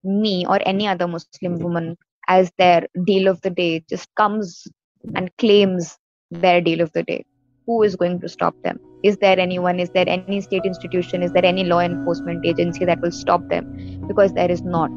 me 0.03 0.45
or 0.55 0.59
any 0.65 0.87
other 0.87 1.07
Muslim 1.07 1.59
woman 1.59 1.95
as 2.28 2.50
their 2.58 2.86
deal 3.04 3.28
of 3.28 3.40
the 3.42 3.50
day 3.50 3.84
just 3.88 4.08
comes 4.14 4.66
and 5.04 5.30
claims 5.38 5.98
their 6.30 6.60
deal 6.60 6.80
of 6.80 6.92
the 6.92 7.02
day 7.02 7.24
who 7.68 7.82
is 7.82 7.96
going 7.96 8.20
to 8.20 8.28
stop 8.28 8.54
them 8.62 8.78
is 9.02 9.16
there 9.18 9.38
anyone 9.38 9.80
is 9.80 9.90
there 9.90 10.08
any 10.08 10.40
state 10.40 10.64
institution 10.64 11.22
is 11.22 11.32
there 11.32 11.44
any 11.44 11.64
law 11.64 11.80
enforcement 11.80 12.44
agency 12.44 12.84
that 12.84 13.00
will 13.00 13.12
stop 13.12 13.48
them 13.48 13.72
because 14.08 14.32
there 14.32 14.50
is 14.50 14.62
not 14.62 14.90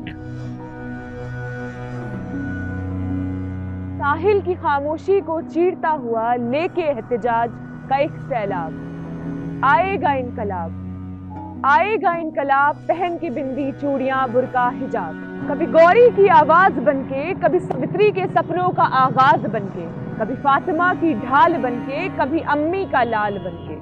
साहिल 4.01 4.39
की 4.41 4.53
खामोशी 4.61 5.19
को 5.21 5.41
चीरता 5.41 5.89
हुआ 6.05 6.33
लेके 6.35 6.81
एहतजाज 6.81 7.49
का 7.89 7.97
एक 8.03 8.15
सैलाब 8.29 9.61
आएगा 9.65 10.13
इनकलाब 10.13 11.61
आएगा 11.65 12.15
इनकलाब 12.17 12.85
पहन 12.87 13.17
की 13.17 13.29
बिंदी 13.29 13.71
चूड़ियां 13.81 14.31
बुरका 14.31 14.67
हिजाब 14.69 15.24
कभी 15.48 15.66
गौरी 15.66 16.08
की 16.10 16.26
आवाज़ 16.28 16.78
बनके 16.80 17.34
कभी 17.34 17.58
सावित्री 17.58 18.10
के 18.10 18.26
सपनों 18.26 18.68
का 18.68 18.82
आगाज़ 19.00 19.46
बनके 19.46 19.84
कभी 20.18 20.34
फातिमा 20.34 20.92
की 20.94 21.12
ढाल 21.14 21.56
बनके 21.56 22.08
कभी 22.16 22.40
अम्मी 22.54 22.84
का 22.84 23.02
लाल 23.02 23.38
बनके। 23.38 23.76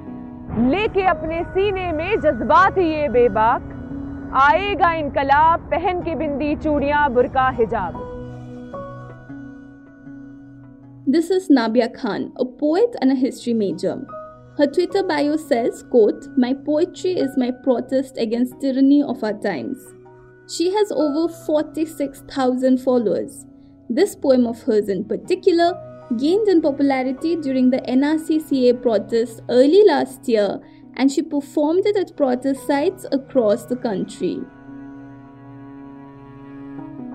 लेके 0.69 1.05
अपने 1.05 1.41
सीने 1.43 1.91
में 1.91 2.19
जज्बात 2.21 2.77
ये 2.77 3.07
बेबाक 3.09 3.71
आएगा 4.35 4.93
इनकलाब 4.93 5.67
पहन 5.71 6.01
के 6.01 6.15
बिंदी 6.15 6.55
चूड़िया 6.55 7.07
बुरका 7.09 7.49
हिजाब। 7.49 7.97
This 11.09 11.31
is 11.31 11.47
Nabia 11.51 11.87
Khan 11.95 12.31
a 12.39 12.43
poet 12.61 12.95
and 13.03 13.11
a 13.11 13.15
history 13.15 13.53
major 13.53 14.05
Her 14.57 14.65
Twitter 14.67 15.01
bio 15.07 15.35
says, 15.39 15.79
quote, 15.93 16.27
My 16.41 16.53
poetry 16.67 17.17
is 17.23 17.33
my 17.37 17.51
protest 17.65 18.25
against 18.25 18.61
tyranny 18.61 19.03
of 19.03 19.23
our 19.23 19.37
times. 19.45 19.94
She 20.48 20.72
has 20.72 20.90
over 20.90 21.32
46,000 21.32 22.78
followers. 22.78 23.46
This 23.88 24.16
poem 24.16 24.46
of 24.46 24.62
hers 24.62 24.88
in 24.88 25.04
particular 25.04 25.72
gained 26.16 26.48
in 26.48 26.60
popularity 26.60 27.36
during 27.36 27.70
the 27.70 27.78
NRCCA 27.82 28.82
protests 28.82 29.40
early 29.48 29.84
last 29.84 30.28
year 30.28 30.60
and 30.96 31.10
she 31.10 31.22
performed 31.22 31.86
it 31.86 31.96
at 31.96 32.16
protest 32.16 32.66
sites 32.66 33.06
across 33.12 33.66
the 33.66 33.76
country. 33.76 34.38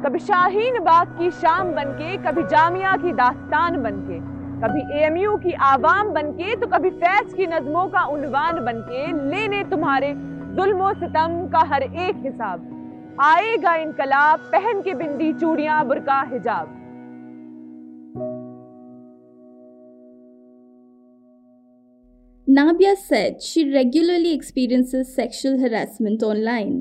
कभी 0.05 0.19
शाहीन 0.19 0.79
बाग 0.84 1.17
की 1.19 1.29
शाम 1.31 1.72
बनके 1.75 2.15
कभी 2.24 2.43
जामिया 2.50 2.95
की 3.03 3.12
दास्तान 3.19 3.81
बनके 3.84 4.19
कभी 4.62 4.81
AMU 5.00 5.36
की 5.38 5.53
आवाम 5.69 6.10
बनके 6.13 6.55
तो 6.55 6.67
कभी 6.75 6.89
फैज 7.01 7.34
की 7.34 7.48
नज्मों 7.55 7.88
का 7.95 8.05
उनवान 8.15 8.63
बनके 8.65 9.05
लेने 9.31 9.63
तुम्हारे 9.72 10.13
जुल्मो 10.57 10.93
सितम 11.01 11.38
का 11.53 11.63
हर 11.74 11.84
एक 11.84 12.24
हिसाब 12.25 12.68
आएगा 13.22 13.74
इनकलाब 13.76 14.40
पहन 14.52 14.80
के 14.82 14.94
बिंदी 15.00 15.32
चूड़ियां 15.40 15.86
बुरका 15.88 16.20
हिजाब 16.34 16.76
Nabiya 22.58 22.92
said 23.00 23.42
she 23.48 23.62
regularly 23.72 24.32
experiences 24.36 25.14
sexual 25.16 25.60
harassment 25.64 26.24
online. 26.28 26.72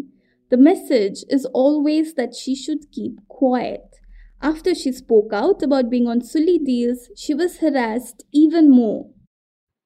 The 0.54 0.58
message 0.58 1.20
is 1.30 1.46
always 1.64 2.16
that 2.16 2.34
she 2.34 2.56
should 2.56 2.90
keep 2.92 3.20
quiet. 3.28 4.00
After 4.42 4.74
she 4.74 4.92
spoke 4.94 5.38
out 5.44 5.62
about 5.62 5.92
being 5.92 6.08
on 6.08 6.26
Sulli 6.32 6.58
deals, 6.72 7.08
she 7.16 7.36
was 7.36 7.60
harassed 7.60 8.26
even 8.34 8.72
more. 8.72 9.12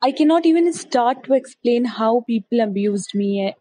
I 0.02 0.14
cannot 0.14 0.46
even 0.46 0.72
start 0.72 1.26
to 1.26 1.34
explain 1.34 1.94
how 2.00 2.12
people 2.34 2.62
abused 2.62 3.14
me 3.14 3.32
eh, 3.48 3.54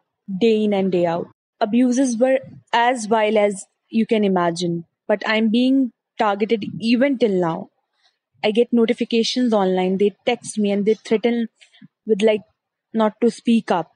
day 0.47 0.57
in 0.65 0.75
and 0.75 0.93
day 0.93 1.07
out 1.07 1.27
abuses 1.63 2.17
were 2.19 2.39
as 2.73 3.07
vile 3.07 3.39
as 3.39 3.67
you 3.91 4.07
can 4.07 4.25
imagine, 4.25 4.85
but 5.09 5.23
I'm 5.27 5.51
being 5.51 5.93
targeted 6.19 6.65
even 6.81 7.19
till 7.19 7.41
now. 7.41 7.71
I 8.45 8.51
get 8.51 8.73
notifications 8.73 9.53
online, 9.53 9.99
they 9.99 10.15
text 10.27 10.59
me 10.59 10.73
and 10.73 10.85
they 10.85 10.95
threaten 10.95 11.49
with 12.07 12.23
like 12.23 12.43
not 12.93 13.15
to 13.23 13.31
speak 13.31 13.71
up. 13.71 13.93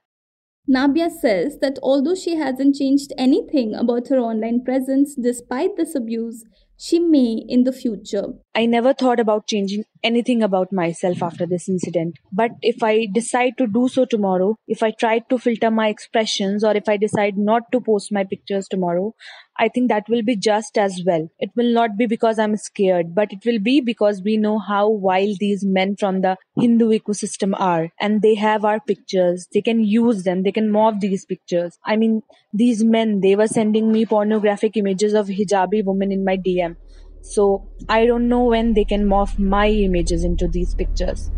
Nabiya 0.68 1.10
says 1.10 1.58
that 1.60 1.78
although 1.82 2.14
she 2.14 2.36
hasn't 2.36 2.76
changed 2.76 3.12
anything 3.18 3.74
about 3.74 4.08
her 4.08 4.18
online 4.18 4.62
presence 4.64 5.14
despite 5.14 5.76
this 5.76 5.94
abuse, 5.94 6.44
she 6.78 6.98
may 6.98 7.44
in 7.48 7.64
the 7.64 7.72
future. 7.72 8.24
I 8.54 8.66
never 8.66 8.92
thought 8.92 9.20
about 9.20 9.46
changing 9.46 9.84
anything 10.02 10.42
about 10.42 10.72
myself 10.72 11.22
after 11.22 11.46
this 11.46 11.68
incident. 11.68 12.16
But 12.32 12.52
if 12.62 12.82
I 12.82 13.06
decide 13.12 13.58
to 13.58 13.66
do 13.66 13.88
so 13.88 14.04
tomorrow, 14.04 14.56
if 14.68 14.82
I 14.82 14.90
try 14.90 15.18
to 15.18 15.38
filter 15.38 15.70
my 15.70 15.88
expressions, 15.88 16.64
or 16.64 16.76
if 16.76 16.88
I 16.88 16.96
decide 16.96 17.36
not 17.36 17.72
to 17.72 17.80
post 17.80 18.12
my 18.12 18.24
pictures 18.24 18.68
tomorrow, 18.68 19.14
I 19.58 19.68
think 19.68 19.88
that 19.88 20.08
will 20.08 20.22
be 20.22 20.36
just 20.36 20.76
as 20.76 21.02
well. 21.06 21.28
It 21.38 21.50
will 21.56 21.72
not 21.72 21.96
be 21.96 22.06
because 22.06 22.38
I'm 22.38 22.56
scared, 22.56 23.14
but 23.14 23.32
it 23.32 23.44
will 23.44 23.58
be 23.58 23.80
because 23.80 24.22
we 24.22 24.36
know 24.36 24.58
how 24.58 24.88
wild 24.88 25.38
these 25.40 25.64
men 25.64 25.96
from 25.96 26.20
the 26.20 26.36
Hindu 26.58 26.90
ecosystem 26.90 27.54
are. 27.58 27.90
And 28.00 28.22
they 28.22 28.34
have 28.34 28.64
our 28.64 28.80
pictures. 28.80 29.48
They 29.52 29.62
can 29.62 29.84
use 29.84 30.24
them. 30.24 30.42
They 30.42 30.52
can 30.52 30.68
morph 30.70 31.00
these 31.00 31.24
pictures. 31.24 31.78
I 31.84 31.96
mean, 31.96 32.22
these 32.52 32.84
men, 32.84 33.20
they 33.20 33.36
were 33.36 33.48
sending 33.48 33.92
me 33.92 34.04
pornographic 34.06 34.76
images 34.76 35.14
of 35.14 35.28
hijabi 35.28 35.84
women 35.84 36.12
in 36.12 36.24
my 36.24 36.36
DM. 36.36 36.76
So 37.22 37.66
I 37.88 38.06
don't 38.06 38.28
know 38.28 38.44
when 38.44 38.74
they 38.74 38.84
can 38.84 39.06
morph 39.06 39.38
my 39.38 39.68
images 39.68 40.22
into 40.22 40.46
these 40.48 40.74
pictures. 40.74 41.30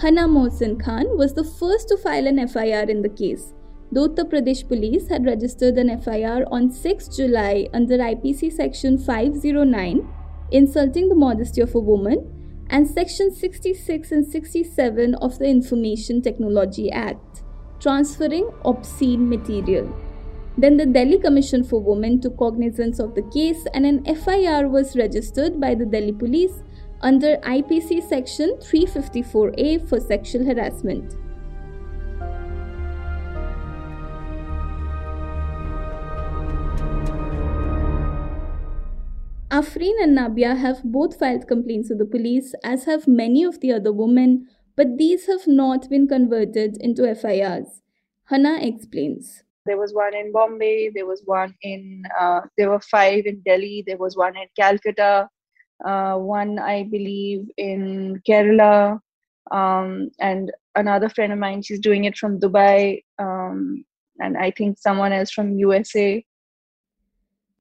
Hana 0.00 0.26
Mohsin 0.26 0.82
Khan 0.82 1.18
was 1.18 1.34
the 1.34 1.44
first 1.44 1.88
to 1.88 1.96
file 1.98 2.26
an 2.26 2.48
FIR 2.48 2.88
in 2.88 3.02
the 3.02 3.08
case. 3.10 3.52
The 3.92 4.08
Uttar 4.08 4.24
Pradesh 4.30 4.66
police 4.66 5.08
had 5.08 5.26
registered 5.26 5.76
an 5.76 5.90
FIR 6.00 6.46
on 6.50 6.70
6 6.70 7.08
July 7.14 7.68
under 7.74 7.98
IPC 7.98 8.50
section 8.50 8.96
509, 8.96 10.08
insulting 10.52 11.10
the 11.10 11.14
modesty 11.14 11.60
of 11.60 11.74
a 11.74 11.78
woman, 11.78 12.64
and 12.70 12.88
Section 12.88 13.30
66 13.34 14.10
and 14.10 14.24
67 14.26 15.16
of 15.16 15.38
the 15.38 15.48
Information 15.48 16.22
Technology 16.22 16.90
Act, 16.90 17.42
transferring 17.78 18.48
obscene 18.64 19.28
material. 19.28 19.94
Then 20.56 20.78
the 20.78 20.86
Delhi 20.86 21.18
Commission 21.18 21.62
for 21.62 21.78
Women 21.78 22.22
took 22.22 22.38
cognizance 22.38 23.00
of 23.00 23.14
the 23.14 23.22
case 23.22 23.66
and 23.74 23.84
an 23.84 24.04
FIR 24.06 24.66
was 24.68 24.96
registered 24.96 25.60
by 25.60 25.74
the 25.74 25.84
Delhi 25.84 26.12
police 26.12 26.62
under 27.02 27.36
IPC 27.38 28.06
section 28.08 28.56
354A 28.60 29.88
for 29.88 30.00
sexual 30.00 30.44
harassment. 30.44 31.16
Afreen 39.50 40.00
and 40.00 40.16
Nabiya 40.16 40.56
have 40.56 40.82
both 40.84 41.18
filed 41.18 41.48
complaints 41.48 41.90
with 41.90 41.98
the 41.98 42.04
police, 42.04 42.54
as 42.62 42.84
have 42.84 43.08
many 43.08 43.42
of 43.42 43.60
the 43.60 43.72
other 43.72 43.92
women, 43.92 44.46
but 44.76 44.96
these 44.96 45.26
have 45.26 45.46
not 45.46 45.90
been 45.90 46.06
converted 46.06 46.76
into 46.80 47.14
FIRs. 47.14 47.82
Hana 48.26 48.58
explains. 48.62 49.42
There 49.66 49.76
was 49.76 49.92
one 49.92 50.14
in 50.14 50.32
Bombay, 50.32 50.90
there 50.94 51.04
was 51.04 51.22
one 51.24 51.54
in, 51.62 52.04
uh, 52.18 52.42
there 52.56 52.70
were 52.70 52.80
five 52.80 53.26
in 53.26 53.40
Delhi, 53.40 53.82
there 53.86 53.98
was 53.98 54.16
one 54.16 54.36
in 54.36 54.46
Calcutta, 54.56 55.28
uh, 55.84 56.14
one, 56.16 56.58
I 56.58 56.84
believe, 56.84 57.48
in 57.56 58.20
Kerala, 58.28 59.00
um, 59.50 60.10
and 60.20 60.52
another 60.74 61.08
friend 61.08 61.32
of 61.32 61.38
mine, 61.38 61.62
she's 61.62 61.80
doing 61.80 62.04
it 62.04 62.16
from 62.16 62.38
Dubai, 62.38 63.02
um, 63.18 63.84
and 64.18 64.36
I 64.36 64.50
think 64.50 64.78
someone 64.78 65.12
else 65.12 65.30
from 65.30 65.52
USA. 65.52 66.24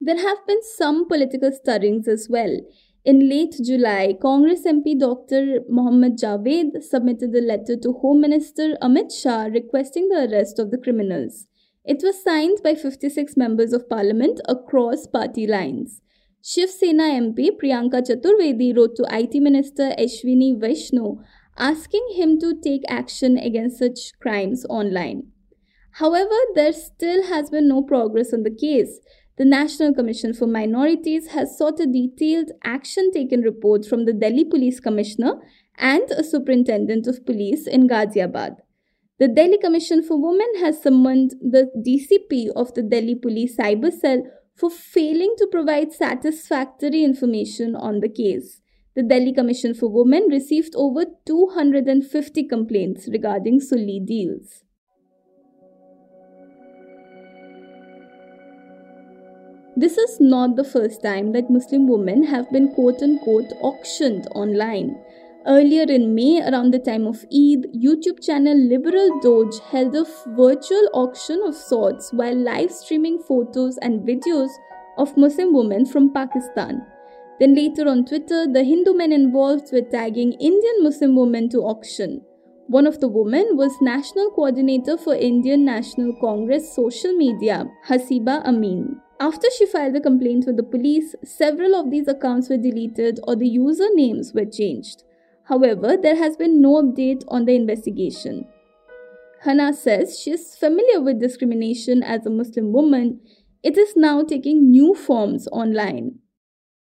There 0.02 0.18
have 0.18 0.38
been 0.48 0.62
some 0.78 1.08
political 1.08 1.52
stirrings 1.52 2.08
as 2.08 2.28
well. 2.30 2.60
In 3.06 3.30
late 3.30 3.56
July, 3.64 4.14
Congress 4.22 4.66
MP 4.66 4.98
Dr. 5.00 5.62
Mohammad 5.70 6.18
Javed 6.18 6.84
submitted 6.84 7.34
a 7.34 7.42
letter 7.42 7.76
to 7.78 7.94
Home 7.94 8.22
Minister 8.22 8.78
Amit 8.82 9.12
Shah 9.12 9.46
requesting 9.46 10.10
the 10.10 10.30
arrest 10.30 10.60
of 10.60 10.70
the 10.70 10.78
criminals. 10.78 11.48
It 11.86 12.02
was 12.04 12.22
signed 12.22 12.60
by 12.64 12.76
56 12.76 13.36
members 13.36 13.74
of 13.74 13.90
parliament 13.90 14.42
across 14.48 15.08
party 15.08 15.48
lines. 15.48 16.02
Shiv 16.42 16.70
Sena 16.70 17.04
MP 17.04 17.50
Priyanka 17.52 18.02
Chaturvedi 18.02 18.76
wrote 18.76 18.96
to 18.96 19.06
IT 19.12 19.36
Minister 19.42 19.92
Ashwini 20.00 20.58
Vaishnaw 20.58 21.16
asking 21.58 22.06
him 22.16 22.40
to 22.40 22.58
take 22.64 22.84
action 22.88 23.38
against 23.38 23.78
such 23.78 24.14
crimes 24.22 24.66
online. 24.70 25.24
However, 25.94 26.38
there 26.56 26.72
still 26.72 27.24
has 27.24 27.50
been 27.50 27.68
no 27.68 27.82
progress 27.82 28.34
on 28.34 28.44
the 28.44 28.56
case. 28.56 29.02
The 29.38 29.44
National 29.44 29.94
Commission 29.94 30.34
for 30.34 30.48
Minorities 30.48 31.28
has 31.32 31.58
sought 31.58 31.82
a 31.82 31.86
detailed 31.86 32.52
action 32.64 33.12
taken 33.12 33.42
report 33.42 33.86
from 33.86 34.06
the 34.06 34.14
Delhi 34.14 34.46
Police 34.46 34.80
Commissioner 34.80 35.34
and 35.78 36.10
a 36.12 36.24
superintendent 36.24 37.06
of 37.08 37.26
police 37.26 37.68
in 37.68 37.90
Ghaziabad. 37.90 38.56
The 39.20 39.28
Delhi 39.28 39.58
Commission 39.58 40.02
for 40.02 40.22
Women 40.22 40.62
has 40.62 40.82
summoned 40.82 41.32
the 41.42 41.70
DCP 41.86 42.52
of 42.56 42.74
the 42.74 42.82
Delhi 42.82 43.16
Police 43.16 43.58
Cyber 43.58 43.92
Cell 43.92 44.24
for 44.60 44.70
failing 44.70 45.34
to 45.38 45.48
provide 45.48 45.94
satisfactory 45.94 47.04
information 47.04 47.76
on 47.76 48.02
the 48.02 48.10
case. 48.10 48.62
The 48.96 49.04
Delhi 49.04 49.34
Commission 49.34 49.74
for 49.74 49.88
Women 49.88 50.28
received 50.30 50.74
over 50.76 51.06
250 51.26 52.44
complaints 52.44 53.08
regarding 53.10 53.62
Sulli 53.62 54.06
deals. 54.06 54.64
This 59.78 59.98
is 59.98 60.20
not 60.20 60.58
the 60.58 60.66
first 60.66 61.02
time 61.02 61.32
that 61.32 61.50
Muslim 61.50 61.88
women 61.88 62.24
have 62.24 62.52
been 62.52 62.74
quote 62.74 63.02
unquote 63.02 63.54
auctioned 63.62 64.28
online. 64.36 65.02
Earlier 65.48 65.84
in 65.84 66.14
May, 66.14 66.42
around 66.42 66.72
the 66.72 66.80
time 66.80 67.08
of 67.08 67.24
Eid, 67.34 67.74
YouTube 67.74 68.22
channel 68.22 68.58
Liberal 68.58 69.22
Doge 69.22 69.58
held 69.72 69.96
a 69.96 70.06
virtual 70.36 70.90
auction 70.94 71.42
of 71.46 71.56
sorts 71.56 72.12
while 72.12 72.36
live 72.36 72.70
streaming 72.72 73.20
photos 73.20 73.78
and 73.78 74.02
videos 74.02 74.50
of 74.98 75.16
Muslim 75.16 75.54
women 75.54 75.86
from 75.86 76.12
Pakistan. 76.14 76.86
Then 77.40 77.56
later 77.56 77.88
on 77.88 78.04
Twitter, 78.04 78.48
the 78.52 78.66
Hindu 78.66 78.94
men 78.94 79.14
involved 79.14 79.72
were 79.72 79.82
tagging 79.82 80.34
Indian 80.34 80.84
Muslim 80.84 81.16
women 81.16 81.48
to 81.50 81.60
auction. 81.60 82.22
One 82.68 82.86
of 82.86 83.00
the 83.00 83.08
women 83.08 83.56
was 83.56 83.72
National 83.82 84.32
Coordinator 84.32 84.98
for 84.98 85.16
Indian 85.16 85.64
National 85.64 86.14
Congress 86.20 86.76
social 86.76 87.14
media, 87.14 87.66
Hasiba 87.88 88.46
Amin. 88.46 89.00
After 89.22 89.48
she 89.58 89.66
filed 89.66 89.96
a 89.96 90.02
complaint 90.02 90.46
with 90.48 90.58
the 90.58 90.64
police, 90.64 91.16
several 91.24 91.76
of 91.76 91.92
these 91.92 92.10
accounts 92.10 92.50
were 92.50 92.58
deleted 92.58 93.22
or 93.24 93.38
the 93.38 93.50
usernames 93.50 94.36
were 94.36 94.46
changed. 94.46 95.04
However, 95.50 95.98
there 95.98 96.16
has 96.16 96.38
been 96.38 96.62
no 96.62 96.76
update 96.84 97.24
on 97.28 97.46
the 97.46 97.56
investigation. 97.56 98.48
Hana 99.42 99.74
says 99.74 100.20
she 100.20 100.32
is 100.32 100.56
familiar 100.56 101.02
with 101.02 101.20
discrimination 101.20 102.04
as 102.04 102.26
a 102.26 102.30
Muslim 102.30 102.72
woman. 102.72 103.20
It 103.64 103.76
is 103.76 103.96
now 103.96 104.24
taking 104.24 104.70
new 104.70 104.94
forms 104.94 105.48
online. 105.48 106.20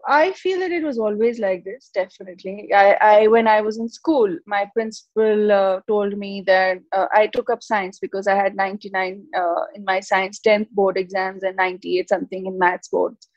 I 0.05 0.33
feel 0.33 0.59
that 0.59 0.71
it 0.71 0.83
was 0.83 0.99
always 0.99 1.39
like 1.39 1.63
this. 1.63 1.89
Definitely, 1.93 2.69
I, 2.75 2.91
I 3.01 3.27
when 3.27 3.47
I 3.47 3.61
was 3.61 3.79
in 3.79 3.89
school, 3.89 4.37
my 4.45 4.69
principal 4.73 5.51
uh, 5.51 5.79
told 5.87 6.17
me 6.17 6.43
that 6.45 6.79
uh, 6.91 7.07
I 7.11 7.27
took 7.27 7.49
up 7.49 7.63
science 7.63 7.99
because 7.99 8.27
I 8.27 8.35
had 8.35 8.55
99 8.55 9.25
uh, 9.35 9.63
in 9.73 9.83
my 9.85 9.99
science 10.01 10.39
10th 10.45 10.69
board 10.71 10.97
exams 10.97 11.41
and 11.41 11.55
98 11.55 12.09
something 12.09 12.45
in 12.45 12.59
maths 12.59 12.89
boards. 12.89 13.29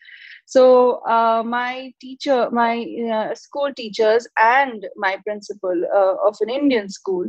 So 0.46 1.04
uh, 1.04 1.42
my 1.44 1.92
teacher, 2.00 2.48
my 2.52 2.86
uh, 3.12 3.34
school 3.34 3.72
teachers, 3.76 4.28
and 4.38 4.86
my 4.96 5.16
principal 5.26 5.74
uh, 5.92 6.28
of 6.28 6.36
an 6.40 6.50
Indian 6.50 6.88
school, 6.88 7.26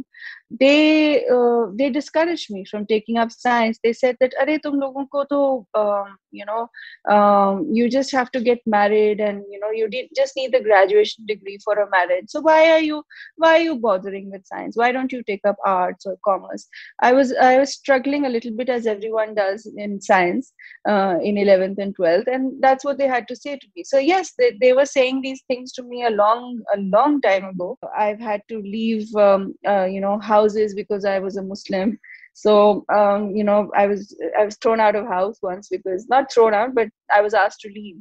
they 0.51 1.25
uh, 1.27 1.65
they 1.73 1.89
discouraged 1.89 2.51
me 2.51 2.63
from 2.65 2.85
taking 2.85 3.17
up 3.17 3.31
science. 3.31 3.79
They 3.83 3.93
said 3.93 4.17
that, 4.19 4.33
"Arey, 4.39 4.61
tum 4.61 4.79
logon 4.79 5.07
ko 5.11 5.25
to, 5.31 5.41
um, 5.73 6.17
you 6.31 6.45
know, 6.45 6.69
um, 7.13 7.67
you 7.71 7.89
just 7.89 8.11
have 8.11 8.31
to 8.31 8.41
get 8.41 8.59
married, 8.65 9.19
and 9.19 9.43
you 9.49 9.59
know, 9.59 9.71
you 9.71 9.89
just 10.15 10.35
need 10.35 10.51
the 10.53 10.61
graduation 10.61 11.25
degree 11.25 11.57
for 11.63 11.73
a 11.73 11.89
marriage. 11.89 12.25
So 12.27 12.41
why 12.41 12.71
are 12.71 12.79
you 12.81 13.03
why 13.37 13.55
are 13.57 13.63
you 13.69 13.75
bothering 13.79 14.31
with 14.31 14.45
science? 14.45 14.77
Why 14.77 14.91
don't 14.91 15.11
you 15.11 15.23
take 15.23 15.45
up 15.45 15.57
arts 15.65 16.05
or 16.05 16.17
commerce?" 16.23 16.67
I 17.01 17.13
was 17.13 17.33
I 17.35 17.57
was 17.57 17.73
struggling 17.73 18.25
a 18.25 18.29
little 18.29 18.51
bit 18.51 18.69
as 18.69 18.85
everyone 18.85 19.33
does 19.33 19.67
in 19.75 19.99
science 20.01 20.53
uh, 20.87 21.15
in 21.21 21.35
11th 21.35 21.77
and 21.79 21.97
12th, 21.97 22.27
and 22.27 22.61
that's 22.61 22.85
what 22.85 22.97
they 22.97 23.07
they 23.07 23.13
had 23.13 23.27
to 23.27 23.35
say 23.35 23.55
to 23.57 23.67
me 23.75 23.83
so 23.83 23.97
yes 23.97 24.33
they, 24.37 24.51
they 24.61 24.73
were 24.73 24.85
saying 24.85 25.21
these 25.21 25.43
things 25.47 25.71
to 25.71 25.83
me 25.83 26.03
a 26.05 26.09
long 26.09 26.61
a 26.75 26.79
long 26.95 27.21
time 27.21 27.45
ago 27.45 27.77
i've 27.97 28.19
had 28.19 28.41
to 28.49 28.61
leave 28.61 29.15
um, 29.15 29.53
uh, 29.67 29.85
you 29.85 30.01
know 30.01 30.19
houses 30.19 30.73
because 30.81 31.05
i 31.05 31.19
was 31.19 31.37
a 31.37 31.43
muslim 31.43 31.97
so 32.43 32.85
um, 32.93 33.35
you 33.35 33.43
know 33.43 33.71
i 33.75 33.87
was 33.87 34.15
i 34.39 34.45
was 34.45 34.57
thrown 34.57 34.79
out 34.79 34.95
of 34.95 35.07
house 35.07 35.37
once 35.41 35.69
because 35.69 36.07
not 36.07 36.31
thrown 36.31 36.53
out 36.53 36.75
but 36.75 36.89
i 37.11 37.21
was 37.21 37.33
asked 37.33 37.61
to 37.61 37.73
leave. 37.79 37.97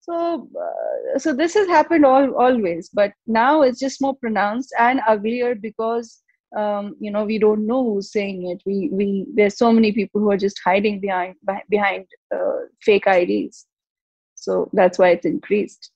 So 0.00 0.48
uh, 0.64 1.18
so 1.18 1.32
this 1.34 1.54
has 1.54 1.66
happened 1.66 2.04
all 2.06 2.26
always 2.42 2.90
but 3.00 3.12
now 3.26 3.62
it's 3.62 3.80
just 3.80 4.00
more 4.00 4.14
pronounced 4.14 4.74
and 4.78 5.00
uglier 5.12 5.54
because 5.56 6.22
um, 6.56 6.94
you 7.00 7.10
know 7.10 7.24
we 7.24 7.38
don't 7.44 7.66
know 7.66 7.82
who's 7.84 8.12
saying 8.12 8.46
it. 8.50 8.62
We 8.64 8.88
we 8.92 9.26
there's 9.34 9.58
so 9.58 9.72
many 9.72 9.90
people 9.92 10.20
who 10.20 10.30
are 10.30 10.42
just 10.44 10.60
hiding 10.64 11.00
behind 11.00 11.34
behind 11.68 12.06
uh, 12.34 12.60
fake 12.82 13.08
ids 13.08 13.66
so 14.46 14.70
that's 14.72 14.98
why 14.98 15.08
it's 15.10 15.26
increased. 15.26 15.90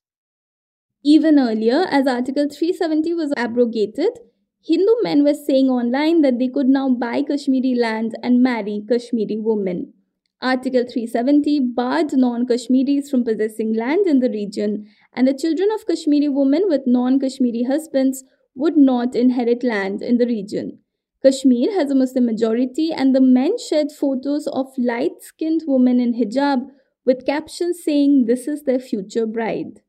Even 1.05 1.38
earlier, 1.38 1.87
as 1.88 2.07
Article 2.07 2.48
370 2.48 3.14
was 3.14 3.33
abrogated, 3.37 4.18
Hindu 4.62 4.92
men 5.03 5.25
were 5.25 5.35
saying 5.35 5.70
online 5.70 6.20
that 6.20 6.38
they 6.38 6.49
could 6.49 6.68
now 6.68 6.90
buy 6.90 7.23
Kashmiri 7.23 7.75
lands 7.75 8.14
and 8.23 8.42
marry 8.42 8.83
Kashmiri 8.87 9.38
women. 9.38 9.94
Article 10.42 10.85
370 10.85 11.61
barred 11.75 12.12
non 12.12 12.46
Kashmiris 12.46 13.11
from 13.11 13.25
possessing 13.25 13.73
land 13.75 14.07
in 14.07 14.20
the 14.20 14.29
region, 14.29 14.87
and 15.14 15.27
the 15.27 15.35
children 15.35 15.70
of 15.75 15.87
Kashmiri 15.87 16.29
women 16.29 16.64
with 16.66 16.83
non 16.87 17.18
Kashmiri 17.18 17.62
husbands 17.64 18.25
would 18.55 18.77
not 18.77 19.14
inherit 19.14 19.64
land 19.64 20.03
in 20.03 20.18
the 20.18 20.27
region. 20.27 20.79
Kashmir 21.23 21.73
has 21.73 21.90
a 21.90 21.94
Muslim 21.94 22.27
majority, 22.27 22.92
and 22.92 23.14
the 23.14 23.20
men 23.20 23.59
shared 23.59 23.90
photos 23.90 24.46
of 24.46 24.66
light 24.77 25.23
skinned 25.23 25.62
women 25.66 26.01
in 26.01 26.14
hijab 26.14 26.66
with 27.07 27.25
captions 27.25 27.83
saying 27.83 28.27
this 28.27 28.46
is 28.46 28.64
their 28.64 28.79
future 28.79 29.27
bride. 29.27 29.81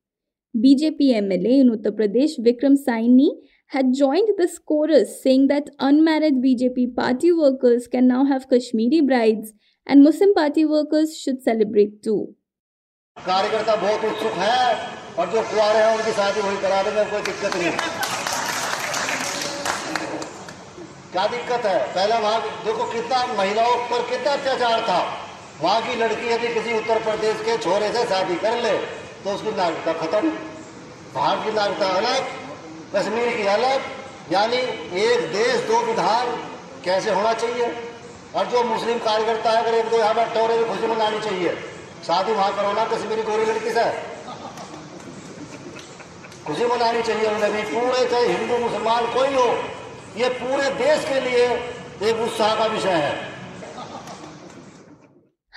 BJP 0.56 1.00
MLA 1.00 1.62
in 1.62 1.70
Uttar 1.70 1.92
Pradesh 1.92 2.40
Vikram 2.40 2.76
Saini 2.78 3.30
had 3.72 3.94
joined 3.98 4.30
this 4.38 4.56
chorus 4.60 5.12
saying 5.24 5.44
that 5.50 5.70
unmarried 5.80 6.40
BJP 6.46 6.94
party 6.96 7.32
workers 7.32 7.88
can 7.88 8.06
now 8.06 8.24
have 8.26 8.48
Kashmiri 8.50 9.00
brides 9.10 9.54
and 9.88 10.04
Muslim 10.04 10.34
party 10.34 10.66
workers 10.66 11.14
should 11.18 11.40
celebrate 11.42 11.94
too. 12.08 12.36
कार्यकर्ता 13.18 13.76
बहुत 13.84 14.04
उत्सुक 14.10 14.36
है 14.42 14.58
और 15.20 15.32
जो 15.36 15.42
कुआरे 15.54 15.80
हैं 15.84 15.96
उनकी 15.96 16.12
शादी 16.20 16.42
वही 16.48 16.58
करा 16.66 16.82
देंगे 16.84 17.06
कोई 17.12 17.22
दिक्कत 17.30 17.56
नहीं। 17.56 17.72
क्या 21.14 21.26
दिक्कत 21.28 21.66
है? 21.66 21.80
पहले 21.96 22.20
वहाँ 22.28 22.42
देखो 22.68 22.92
कितना 22.92 23.24
महिलाओं 23.40 23.76
पर 23.90 24.06
कितना 24.12 24.34
अत्याचार 24.34 24.82
था। 24.92 25.00
वहाँ 25.64 25.82
की 25.88 25.96
लड़की 26.04 26.34
यदि 26.34 26.54
किसी 26.60 26.78
उत्तर 26.78 27.04
प्रदेश 27.08 27.48
के 27.48 27.58
छोरे 27.70 27.94
से 27.96 28.06
शादी 28.14 28.36
कर 28.44 28.62
ले 28.68 28.78
तो 29.24 29.36
उसकी 29.36 29.58
नागरिकता 29.64 29.94
खत्म। 30.06 30.36
बाहर 31.16 31.44
की 31.46 31.56
नागरिकता 31.56 31.88
अलग 32.04 32.40
कश्मीर 32.96 33.38
की 33.38 33.44
अलग 33.48 33.82
यानी 34.32 34.58
एक 35.02 35.20
देश, 35.34 35.68
दो 35.68 35.86
विधान 35.86 36.28
कैसे 36.86 37.12
होना 37.12 37.34
चाहिए? 37.34 37.66
और 38.36 38.46
जो 38.46 38.64
मुस्लिम 38.64 38.98
कार्यकर्ता 38.98 39.52
है, 39.52 39.64
अगर 39.64 39.74
एक 39.74 39.86
दो 39.86 39.98
यहाँ 39.98 40.16
बैठे 40.16 40.40
हो 40.40 40.48
रहे 40.48 40.64
खुशी 40.64 40.88
मनानी 40.88 41.20
चाहिए। 41.20 41.56
शादी 42.08 42.32
वहाँ 42.32 42.56
करो 42.56 42.72
ना 42.74 42.86
कश्मीरी 42.86 43.22
गोरी 43.22 43.46
लड़की 43.46 43.70
से। 43.70 43.86
खुशी 46.48 46.66
मनानी 46.66 47.02
चाहिए 47.02 47.28
उन्हें 47.28 47.52
भी। 47.52 47.62
पूरे 47.62 48.10
चाहे 48.10 48.28
हिंदू, 48.28 48.58
मुसलमान, 48.58 49.06
कोई 49.06 49.28
हो, 49.28 49.48
ये 50.18 50.30
पूरे 50.30 50.70
देश 50.70 51.06
के 51.10 51.20
लिए 51.20 51.46
एक 52.10 52.16
उत्साह 52.16 52.56
का 52.56 52.66
विषय 52.66 52.90
है। 52.90 53.32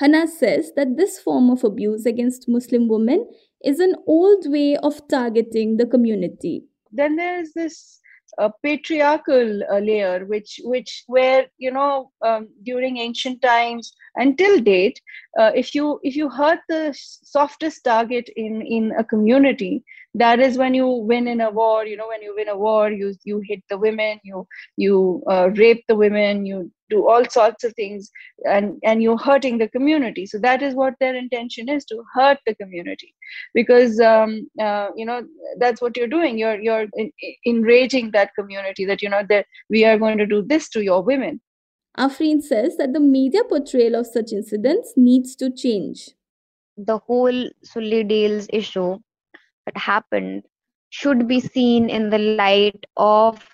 Hannah 0.03 0.27
says 0.42 0.64
that 0.79 0.94
this 1.01 1.18
form 1.29 1.51
of 1.55 1.64
abuse 1.70 2.07
against 2.12 2.47
Muslim 2.57 2.87
women 2.92 3.20
is 3.70 3.81
an 3.81 3.92
old 4.09 4.47
way 4.55 4.77
of 4.88 4.94
targeting 5.12 5.77
the 5.81 5.87
community. 5.97 6.73
Then 6.94 7.16
there 7.16 7.40
is 7.40 7.52
this 7.52 8.00
a 8.38 8.50
patriarchal 8.62 9.62
uh, 9.70 9.78
layer 9.78 10.24
which 10.26 10.61
which 10.64 11.04
where 11.07 11.46
you 11.59 11.70
know 11.70 12.11
um, 12.24 12.48
during 12.64 12.98
ancient 12.98 13.40
times 13.42 13.94
until 14.16 14.61
date 14.61 15.00
uh, 15.38 15.52
if 15.54 15.74
you 15.74 16.00
if 16.02 16.16
you 16.16 16.28
hurt 16.28 16.59
the 16.68 16.92
softest 16.98 17.85
target 17.85 18.28
in 18.37 18.62
in 18.62 18.92
a 18.98 19.04
community 19.04 19.85
that 20.14 20.40
is 20.40 20.57
when 20.57 20.74
you 20.74 20.87
win 20.87 21.27
in 21.27 21.40
a 21.40 21.50
war 21.50 21.87
you 21.87 21.96
know 21.96 22.09
when 22.09 22.22
you 22.22 22.35
win 22.37 22.48
a 22.48 22.57
war 22.57 22.90
you 22.90 23.14
you 23.24 23.40
hit 23.48 23.62
the 23.68 23.79
women 23.79 24.20
you 24.22 24.46
you 24.77 25.22
uh, 25.31 25.50
rape 25.55 25.85
the 25.88 25.96
women 25.96 26.46
you 26.46 26.70
do 26.90 27.09
all 27.09 27.24
sorts 27.29 27.64
of 27.64 27.72
things 27.74 28.11
and 28.44 28.79
and 28.83 29.03
you're 29.03 29.18
hurting 29.18 29.59
the 29.59 29.68
community. 29.68 30.27
So 30.27 30.38
that 30.38 30.62
is 30.62 30.74
what 30.74 30.94
their 31.00 31.14
intention 31.14 31.68
is 31.68 31.85
to 31.87 32.03
hurt 32.14 32.38
the 32.46 32.55
community. 32.55 33.14
Because 33.55 34.00
um, 34.00 34.48
uh, 34.61 34.88
you 34.96 35.07
know 35.07 35.22
that's 35.59 35.81
what 35.81 35.96
you're 35.96 36.14
doing. 36.16 36.38
You're 36.38 36.61
you're 36.61 36.87
enraging 37.46 38.11
that 38.12 38.35
community 38.35 38.85
that 38.85 39.03
you 39.03 39.09
know 39.09 39.22
that 39.29 39.46
we 39.70 39.85
are 39.85 39.98
going 39.98 40.18
to 40.18 40.27
do 40.27 40.42
this 40.42 40.68
to 40.70 40.83
your 40.83 41.03
women. 41.03 41.40
Afreen 41.98 42.42
says 42.42 42.77
that 42.77 42.92
the 42.92 43.00
media 43.00 43.44
portrayal 43.44 43.94
of 43.94 44.07
such 44.07 44.33
incidents 44.33 44.94
needs 44.96 45.37
to 45.37 45.50
change. 45.50 46.11
The 46.77 46.98
whole 46.98 47.50
Sulli 47.64 48.07
Deals 48.09 48.48
issue 48.53 48.98
that 49.66 49.77
happened 49.77 50.44
should 50.90 51.27
be 51.27 51.40
seen 51.40 51.90
in 51.90 52.11
the 52.11 52.18
light 52.18 52.85
of 52.96 53.44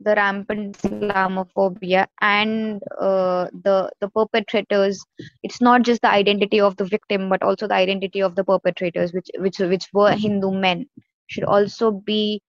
the 0.00 0.14
rampant 0.14 0.78
Islamophobia 0.78 2.06
and 2.20 2.80
uh, 3.00 3.48
the 3.64 3.90
the 4.00 4.08
perpetrators. 4.10 5.04
It's 5.42 5.60
not 5.60 5.82
just 5.82 6.02
the 6.02 6.10
identity 6.10 6.60
of 6.60 6.76
the 6.76 6.84
victim, 6.84 7.28
but 7.28 7.42
also 7.42 7.66
the 7.66 7.74
identity 7.74 8.22
of 8.22 8.36
the 8.36 8.44
perpetrators, 8.44 9.12
which 9.12 9.28
which 9.38 9.58
which 9.58 9.88
were 9.92 10.12
Hindu 10.12 10.52
men, 10.52 10.86
should 11.26 11.44
also 11.44 11.90
be 11.90 12.40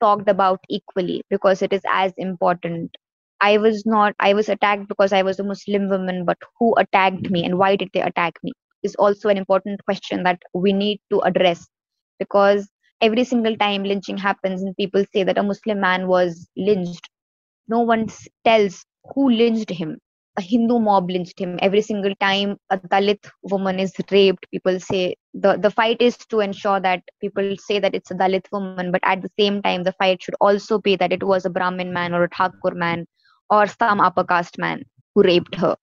talked 0.00 0.28
about 0.28 0.60
equally 0.68 1.22
because 1.30 1.62
it 1.62 1.72
is 1.72 1.82
as 1.90 2.12
important. 2.16 2.96
I 3.40 3.58
was 3.58 3.84
not. 3.86 4.14
I 4.18 4.34
was 4.34 4.48
attacked 4.48 4.88
because 4.88 5.12
I 5.12 5.22
was 5.22 5.38
a 5.38 5.44
Muslim 5.44 5.88
woman, 5.88 6.24
but 6.24 6.38
who 6.58 6.74
attacked 6.76 7.30
me 7.30 7.44
and 7.44 7.58
why 7.58 7.76
did 7.76 7.90
they 7.92 8.00
attack 8.00 8.34
me? 8.42 8.52
Is 8.82 8.94
also 8.94 9.28
an 9.28 9.36
important 9.36 9.84
question 9.84 10.22
that 10.22 10.40
we 10.54 10.72
need 10.72 11.00
to 11.10 11.20
address 11.20 11.68
because 12.18 12.68
every 13.00 13.24
single 13.24 13.56
time 13.56 13.84
lynching 13.84 14.18
happens 14.18 14.62
and 14.62 14.76
people 14.76 15.04
say 15.12 15.24
that 15.24 15.38
a 15.38 15.42
Muslim 15.42 15.80
man 15.80 16.08
was 16.08 16.48
lynched, 16.56 17.08
no 17.68 17.80
one 17.80 18.08
tells 18.44 18.84
who 19.14 19.30
lynched 19.30 19.70
him. 19.70 19.98
A 20.36 20.40
Hindu 20.40 20.78
mob 20.78 21.10
lynched 21.10 21.40
him. 21.40 21.58
Every 21.60 21.82
single 21.82 22.14
time 22.20 22.58
a 22.70 22.78
Dalit 22.78 23.28
woman 23.42 23.80
is 23.80 23.92
raped, 24.12 24.46
people 24.52 24.78
say 24.78 25.16
the, 25.34 25.56
the 25.56 25.70
fight 25.70 26.00
is 26.00 26.16
to 26.16 26.40
ensure 26.40 26.78
that 26.78 27.02
people 27.20 27.56
say 27.58 27.80
that 27.80 27.94
it's 27.94 28.12
a 28.12 28.14
Dalit 28.14 28.46
woman, 28.52 28.92
but 28.92 29.00
at 29.02 29.20
the 29.20 29.30
same 29.38 29.60
time, 29.62 29.82
the 29.82 29.92
fight 29.92 30.22
should 30.22 30.36
also 30.40 30.78
be 30.78 30.94
that 30.94 31.12
it 31.12 31.24
was 31.24 31.44
a 31.44 31.50
Brahmin 31.50 31.92
man 31.92 32.14
or 32.14 32.24
a 32.24 32.28
Thakur 32.28 32.74
man 32.74 33.06
or 33.50 33.66
some 33.66 34.00
upper 34.00 34.22
caste 34.22 34.58
man 34.58 34.84
who 35.14 35.22
raped 35.22 35.56
her. 35.56 35.76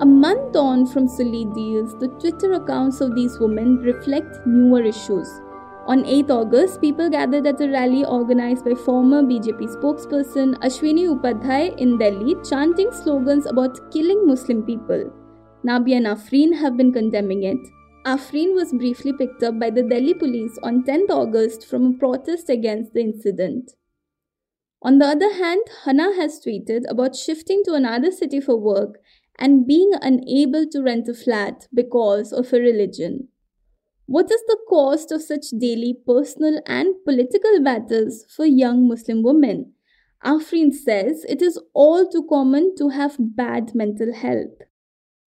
A 0.00 0.06
month 0.06 0.56
on 0.56 0.86
from 0.86 1.06
Sulli 1.06 1.54
Deals, 1.54 1.94
the 1.98 2.08
Twitter 2.08 2.54
accounts 2.54 3.02
of 3.02 3.14
these 3.14 3.38
women 3.38 3.76
reflect 3.80 4.46
newer 4.46 4.82
issues. 4.82 5.28
On 5.86 6.06
8 6.06 6.30
August, 6.30 6.80
people 6.80 7.10
gathered 7.10 7.46
at 7.46 7.60
a 7.60 7.68
rally 7.68 8.06
organized 8.06 8.64
by 8.64 8.72
former 8.72 9.22
BJP 9.22 9.76
spokesperson 9.76 10.54
Ashwini 10.60 11.04
Upadhyay 11.06 11.78
in 11.78 11.98
Delhi, 11.98 12.34
chanting 12.48 12.90
slogans 12.92 13.44
about 13.44 13.92
killing 13.92 14.26
Muslim 14.26 14.62
people. 14.62 15.12
Nabiya 15.66 15.98
and 15.98 16.06
Afreen 16.06 16.58
have 16.58 16.78
been 16.78 16.94
condemning 16.94 17.42
it. 17.42 17.58
Afreen 18.06 18.54
was 18.54 18.72
briefly 18.72 19.12
picked 19.12 19.42
up 19.42 19.58
by 19.58 19.68
the 19.68 19.82
Delhi 19.82 20.14
police 20.14 20.58
on 20.62 20.82
10th 20.84 21.10
August 21.10 21.66
from 21.66 21.84
a 21.84 21.98
protest 21.98 22.48
against 22.48 22.94
the 22.94 23.00
incident. 23.00 23.72
On 24.82 24.96
the 24.96 25.04
other 25.04 25.34
hand, 25.34 25.60
Hana 25.84 26.14
has 26.16 26.40
tweeted 26.40 26.84
about 26.88 27.14
shifting 27.14 27.62
to 27.66 27.74
another 27.74 28.10
city 28.10 28.40
for 28.40 28.56
work 28.56 28.98
and 29.40 29.66
being 29.66 29.92
unable 30.02 30.66
to 30.66 30.82
rent 30.82 31.08
a 31.08 31.14
flat 31.14 31.66
because 31.72 32.32
of 32.32 32.50
her 32.50 32.60
religion. 32.60 33.28
What 34.06 34.30
is 34.30 34.42
the 34.46 34.58
cost 34.68 35.12
of 35.12 35.22
such 35.22 35.50
daily 35.58 35.96
personal 36.06 36.60
and 36.66 36.94
political 37.04 37.62
battles 37.62 38.26
for 38.28 38.44
young 38.44 38.86
Muslim 38.86 39.22
women? 39.22 39.72
Afreen 40.24 40.72
says 40.74 41.24
it 41.28 41.40
is 41.40 41.58
all 41.72 42.08
too 42.08 42.26
common 42.28 42.74
to 42.76 42.88
have 42.90 43.16
bad 43.18 43.74
mental 43.74 44.12
health. 44.12 44.52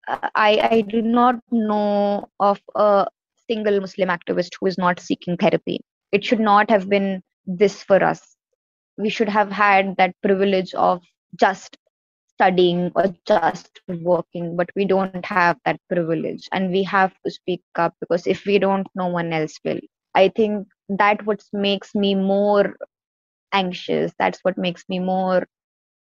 I, 0.08 0.69
I 0.71 0.82
do 0.82 1.02
not 1.02 1.36
know 1.49 2.30
of 2.39 2.62
a 2.76 3.08
single 3.47 3.80
Muslim 3.80 4.10
activist 4.10 4.52
who 4.60 4.67
is 4.67 4.78
not 4.78 4.99
seeking 4.99 5.38
therapy. 5.38 5.80
It 6.12 6.23
should 6.23 6.41
not 6.41 6.69
have 6.69 6.89
been 6.89 7.23
this 7.47 7.82
for 7.84 8.04
us. 8.04 8.36
We 8.97 9.10
should 9.10 9.30
have 9.30 9.52
had 9.52 9.95
that 9.97 10.13
privilege 10.21 10.73
of 10.76 11.02
just 11.39 11.78
studying 12.36 12.91
or 12.96 13.15
just 13.26 13.82
working, 13.88 14.56
but 14.56 14.69
we 14.76 14.86
don't 14.86 15.26
have 15.26 15.58
that 15.65 15.80
privilege. 15.89 16.48
And 16.52 16.72
we 16.72 16.84
have 16.84 17.13
to 17.26 17.32
speak 17.32 17.62
up 17.76 17.96
because 18.00 18.28
if 18.28 18.46
we 18.46 18.60
don't, 18.60 18.88
no 18.96 19.08
one 19.08 19.34
else 19.34 19.60
will. 19.63 19.80
I 20.15 20.30
think 20.30 20.67
that 20.89 21.26
what 21.26 21.43
makes 21.54 21.93
me 21.96 22.15
more 22.15 22.76
anxious. 23.54 24.13
That's 24.19 24.39
what 24.43 24.58
makes 24.58 24.84
me 24.89 25.00
more 25.00 25.48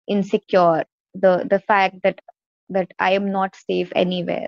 insecure. 0.08 0.86
The 1.14 1.46
the 1.50 1.60
fact 1.60 1.98
that 2.04 2.20
that 2.70 2.92
I 3.00 3.12
am 3.14 3.32
not 3.32 3.56
safe 3.56 3.92
anywhere. 3.96 4.48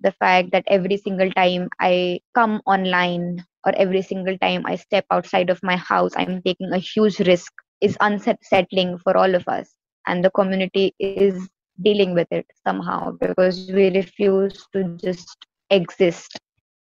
The 0.00 0.12
fact 0.12 0.50
that 0.52 0.64
every 0.68 0.96
single 0.98 1.30
time 1.32 1.68
I 1.80 2.20
come 2.34 2.60
online 2.66 3.44
or 3.64 3.74
every 3.76 4.02
single 4.02 4.38
time 4.38 4.64
I 4.66 4.76
step 4.76 5.06
outside 5.10 5.50
of 5.50 5.62
my 5.62 5.76
house, 5.76 6.12
I'm 6.16 6.42
taking 6.42 6.72
a 6.72 6.78
huge 6.78 7.20
risk 7.20 7.52
is 7.80 7.96
unsettling 8.00 8.98
for 8.98 9.16
all 9.16 9.34
of 9.34 9.46
us 9.48 9.74
and 10.06 10.24
the 10.24 10.30
community 10.30 10.94
is 10.98 11.48
dealing 11.82 12.14
with 12.14 12.28
it 12.30 12.46
somehow 12.66 13.12
because 13.20 13.70
we 13.72 13.90
refuse 13.90 14.66
to 14.72 14.96
just 14.96 15.46
exist. 15.70 16.38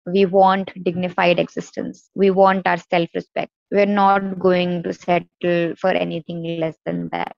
We 0.06 0.26
want 0.26 0.72
dignified 0.84 1.40
existence. 1.40 2.10
We 2.16 2.32
want 2.32 2.66
our 2.66 2.78
self 2.78 3.10
respect 3.14 3.52
we're 3.72 3.86
not 3.86 4.40
going 4.40 4.84
to 4.84 4.94
settle 4.94 5.76
for 5.76 5.92
anything 5.92 6.60
less 6.60 6.78
than 6.86 7.10
that. 7.12 7.36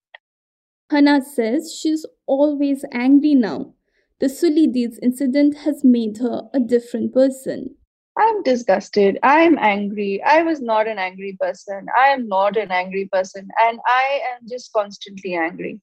Hana 0.90 1.22
says 1.22 1.78
she's 1.80 2.06
always 2.26 2.86
angry 2.92 3.36
now. 3.36 3.74
The 4.20 4.28
Sulli 4.28 4.72
Deals 4.72 5.00
incident 5.02 5.58
has 5.60 5.84
made 5.84 6.18
her 6.18 6.44
a 6.54 6.60
different 6.60 7.14
person 7.14 7.76
I'm 8.22 8.44
disgusted. 8.44 9.18
I'm 9.24 9.58
angry. 9.58 10.22
I 10.24 10.44
was 10.44 10.62
not 10.62 10.88
an 10.88 11.00
angry 11.00 11.38
person. 11.42 11.88
I 11.98 12.10
am 12.10 12.28
not 12.28 12.56
an 12.56 12.72
angry 12.72 13.10
person. 13.12 13.48
And 13.64 13.80
I 13.88 14.20
am 14.34 14.48
just 14.48 14.72
constantly 14.74 15.36
angry. 15.36 15.80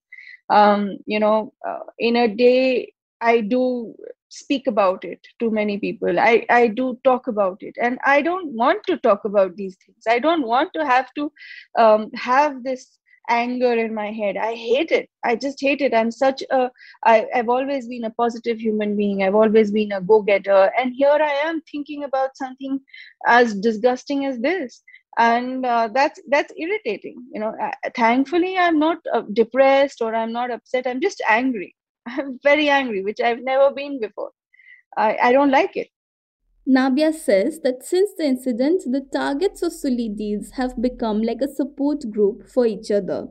Um, 0.51 0.99
you 1.07 1.19
know, 1.19 1.53
uh, 1.69 1.85
in 1.99 2.17
a 2.17 2.29
day, 2.29 2.93
I 3.21 3.41
do 3.41 3.95
speak 4.29 4.67
about 4.69 5.05
it 5.05 5.21
to 5.41 5.51
many 5.51 5.79
people. 5.79 6.21
I, 6.21 6.47
I 6.49 6.69
do 6.69 6.99
talk 7.03 7.27
about 7.27 7.59
it. 7.61 7.75
And 7.83 7.99
I 8.05 8.23
don't 8.23 8.53
want 8.53 8.85
to 8.87 8.99
talk 8.99 9.25
about 9.25 9.57
these 9.57 9.77
things. 9.85 10.05
I 10.07 10.19
don't 10.21 10.47
want 10.47 10.71
to 10.75 10.87
have 10.87 11.13
to 11.15 11.33
um, 11.79 12.11
have 12.15 12.63
this 12.63 12.99
anger 13.29 13.73
in 13.73 13.95
my 13.95 14.11
head. 14.13 14.37
I 14.37 14.55
hate 14.55 14.91
it. 14.91 15.09
I 15.25 15.37
just 15.37 15.61
hate 15.61 15.81
it. 15.81 15.95
I'm 15.95 16.11
such 16.11 16.43
a 16.51 16.71
I, 17.05 17.27
i've 17.35 17.49
always 17.49 17.89
been 17.89 18.05
a 18.05 18.11
positive 18.11 18.59
human 18.59 18.97
being. 18.97 19.23
I've 19.23 19.35
always 19.35 19.71
been 19.71 19.93
a 19.93 20.01
go-getter. 20.01 20.71
And 20.79 20.95
here 20.95 21.19
i 21.21 21.33
am 21.47 21.61
thinking 21.71 22.05
about 22.05 22.37
something 22.37 22.81
as 23.27 23.55
disgusting 23.55 24.25
as 24.27 24.39
this. 24.41 24.83
And 25.19 25.67
uh, 25.67 25.89
that's 25.93 26.21
that's 26.29 26.53
irritating 26.57 27.17
you 27.33 27.41
know. 27.41 27.55
Uh, 27.63 27.91
thankfully 27.97 28.57
i'm 28.57 28.79
not 28.79 28.99
uh, 29.13 29.23
depressed 29.33 30.01
or 30.01 30.15
i'm 30.15 30.33
not 30.33 30.51
upset. 30.51 30.87
I'm 30.87 31.01
just 31.01 31.23
angry. 31.29 31.75
I'm 32.07 32.39
very 32.43 32.69
angry 32.69 33.03
which 33.03 33.21
i've 33.21 33.43
never 33.43 33.71
been 33.73 34.01
before. 34.01 34.31
I, 34.97 35.17
I 35.23 35.33
don't 35.33 35.51
like 35.51 35.77
it 35.77 35.89
Nabiya 36.69 37.15
says 37.15 37.61
that 37.61 37.83
since 37.83 38.11
the 38.19 38.25
incident, 38.25 38.83
the 38.85 39.01
targets 39.01 39.63
of 39.63 39.73
Sulli 39.73 40.15
Deals 40.15 40.51
have 40.53 40.81
become 40.81 41.23
like 41.23 41.41
a 41.41 41.49
support 41.49 42.11
group 42.11 42.47
for 42.47 42.67
each 42.67 42.91
other. 42.91 43.29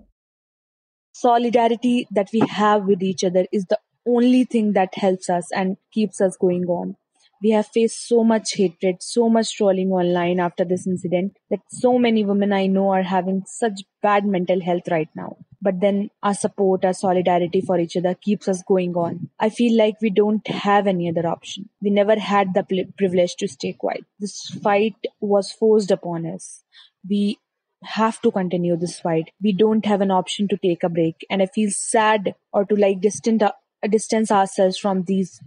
Solidarity 1.13 2.07
that 2.11 2.29
we 2.33 2.39
have 2.39 2.85
with 2.85 3.03
each 3.03 3.23
other 3.23 3.45
is 3.51 3.65
the 3.65 3.77
only 4.07 4.43
thing 4.43 4.73
that 4.73 4.95
helps 4.95 5.29
us 5.29 5.51
and 5.51 5.77
keeps 5.93 6.19
us 6.19 6.35
going 6.35 6.65
on. 6.65 6.95
We 7.43 7.51
have 7.51 7.67
faced 7.67 8.07
so 8.07 8.23
much 8.23 8.55
hatred, 8.55 9.03
so 9.03 9.29
much 9.29 9.55
trolling 9.55 9.91
online 9.91 10.39
after 10.39 10.65
this 10.65 10.87
incident 10.87 11.37
that 11.51 11.59
so 11.69 11.99
many 11.99 12.25
women 12.25 12.51
I 12.51 12.65
know 12.65 12.89
are 12.89 13.03
having 13.03 13.43
such 13.45 13.81
bad 14.01 14.25
mental 14.25 14.61
health 14.61 14.87
right 14.89 15.09
now. 15.15 15.37
But 15.61 15.79
then 15.79 16.11
our 16.21 16.33
support, 16.33 16.85
our 16.85 16.93
solidarity 16.93 17.61
for 17.61 17.79
each 17.79 17.97
other 17.97 18.13
keeps 18.13 18.47
us 18.47 18.63
going 18.67 18.93
on. 18.95 19.29
I 19.39 19.49
feel 19.49 19.77
like 19.77 19.95
we 20.01 20.11
don't 20.11 20.47
have 20.47 20.85
any 20.87 21.09
other 21.09 21.27
option. 21.27 21.69
We 21.81 21.89
never 21.89 22.19
had 22.19 22.53
the 22.53 22.63
privilege 22.97 23.35
to 23.37 23.47
stay 23.47 23.73
quiet. 23.73 24.05
This 24.19 24.47
fight 24.63 24.95
was 25.19 25.51
forced 25.51 25.91
upon 25.91 26.25
us. 26.27 26.63
We 27.09 27.39
have 27.83 28.21
to 28.21 28.31
continue 28.31 28.77
this 28.77 28.99
fight. 28.99 29.31
We 29.41 29.53
don't 29.53 29.85
have 29.85 30.01
an 30.01 30.11
option 30.11 30.47
to 30.49 30.57
take 30.57 30.83
a 30.83 30.89
break. 30.89 31.25
And 31.29 31.41
I 31.41 31.47
feel 31.47 31.71
sad 31.71 32.35
or 32.53 32.65
to 32.65 32.75
like 32.75 33.01
distant, 33.01 33.41
uh, 33.41 33.53
distance 33.89 34.31
ourselves 34.31 34.77
from 34.77 35.03
these 35.03 35.41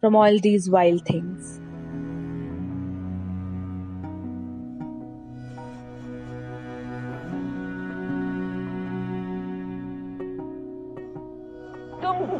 from 0.00 0.14
all 0.14 0.38
these 0.38 0.70
wild 0.70 1.04
things. 1.06 1.60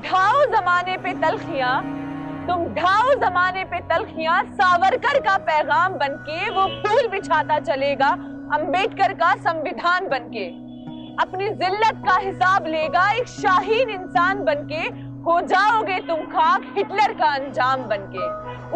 ढाओ 0.07 0.45
जमाने 0.45 0.97
पे 0.97 1.13
तलखियाँ, 1.13 1.81
तुम 2.47 2.65
ढाओ 2.75 3.15
जमाने 3.15 3.65
पे 3.65 3.79
तलखियाँ 3.89 4.43
सावरकर 4.53 5.19
का 5.21 5.37
पैगाम 5.39 5.95
बनके 5.95 6.51
वो 6.51 6.67
फूल 6.77 7.09
बिछाता 7.09 7.59
चलेगा, 7.61 8.11
अंबेडकर 8.55 9.13
का 9.13 9.35
संविधान 9.41 10.07
बनके। 10.09 10.45
अपनी 11.23 11.49
जिल्लत 11.49 12.03
का 12.07 12.17
हिसाब 12.19 12.67
लेगा, 12.67 13.11
एक 13.13 13.29
शाहीन 13.29 13.91
इंसान 13.91 14.45
बनके, 14.45 14.83
हो 15.27 15.41
जाओगे 15.47 15.99
तुम 16.07 16.23
खाक 16.27 16.73
हिटलर 16.77 17.13
का 17.13 17.33
अंजाम 17.35 17.83
बनके। 17.85 18.29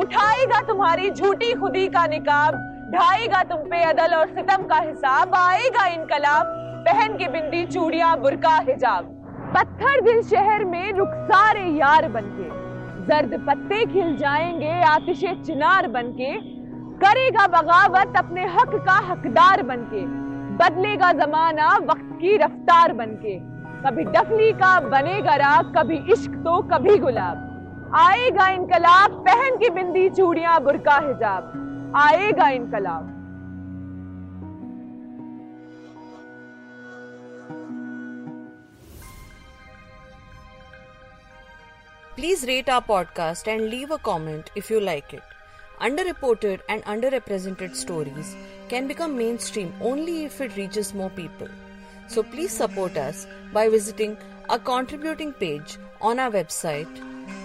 उठाएगा 0.02 0.60
तुम्हारी 0.62 1.10
झूठी 1.10 1.52
खुदी 1.52 1.86
का 1.88 2.06
निकाब, 2.06 2.54
ढाएगा 2.94 3.42
तुम 3.44 3.68
पे 3.70 3.82
अदल 3.84 4.14
और 4.14 4.26
सितम 4.28 4.66
का 4.66 4.78
हिसाब, 4.80 5.34
आएगा 5.36 5.86
इनकलाब, 5.86 6.52
पहन 6.88 7.16
के 7.18 7.28
बिंदी 7.28 7.64
चूड़िया, 7.66 8.14
बुरका, 8.16 8.56
हिजाब। 8.68 9.16
पत्थर 9.54 10.00
दिल 10.00 10.22
शहर 10.22 10.64
में 10.64 10.92
रुखसारे 10.92 11.64
यार 11.68 12.08
बनके 12.08 12.48
जर्द 13.06 13.46
पत्ते 13.48 13.86
खिल 13.86 14.16
जाएँगे 14.16 14.82
आतिशे 14.82 15.34
चिनार 15.34 15.86
बनके, 15.86 16.34
करेगा 16.96 17.46
बगावत 17.46 18.12
अपने 18.16 18.44
हक 18.44 18.74
का 18.74 18.92
हकदार 18.92 19.62
बनके, 19.62 20.04
बदलेगा 20.56 21.12
जमाना 21.12 21.76
वक्त 21.76 22.08
की 22.20 22.36
रफ्तार 22.36 22.92
बनके। 22.92 23.38
कभी 23.82 24.04
डफली 24.04 24.52
का 24.52 24.80
बनेगा 24.80 25.34
राग, 25.34 25.72
कभी 25.78 25.96
इश्क 26.12 26.30
तो 26.30 26.62
कभी 26.62 26.98
गुलाब। 26.98 27.46
आएगा 27.94 28.48
इनकलाब, 28.48 29.10
पहन 29.10 29.56
के 29.56 29.70
बिंदी 29.70 30.08
चूड़ियाँ, 30.10 30.60
बुरका 30.60 30.96
हिजाब। 30.98 31.92
आएगा 31.96 32.48
इनकलाब। 32.48 33.19
Please 42.20 42.44
rate 42.48 42.68
our 42.68 42.82
podcast 42.82 43.46
and 43.50 43.70
leave 43.70 43.90
a 43.90 43.96
comment 43.96 44.50
if 44.54 44.68
you 44.68 44.78
like 44.78 45.14
it. 45.14 45.22
Underreported 45.80 46.60
and 46.68 46.84
underrepresented 46.84 47.74
stories 47.74 48.36
can 48.68 48.86
become 48.86 49.16
mainstream 49.16 49.72
only 49.80 50.24
if 50.26 50.38
it 50.42 50.54
reaches 50.54 50.92
more 50.92 51.08
people. 51.08 51.48
So 52.08 52.22
please 52.22 52.50
support 52.50 52.98
us 52.98 53.26
by 53.54 53.70
visiting 53.70 54.18
our 54.50 54.58
contributing 54.58 55.32
page 55.32 55.78
on 56.02 56.18
our 56.18 56.30
website 56.30 56.94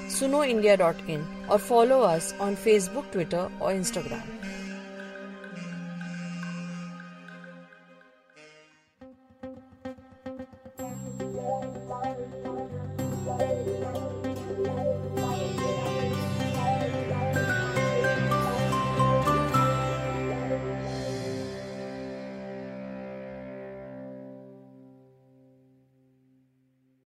sunoindia.in 0.08 1.26
or 1.50 1.58
follow 1.58 2.02
us 2.02 2.34
on 2.42 2.58
Facebook, 2.58 3.10
Twitter, 3.14 3.50
or 3.62 3.72
Instagram. 3.72 4.35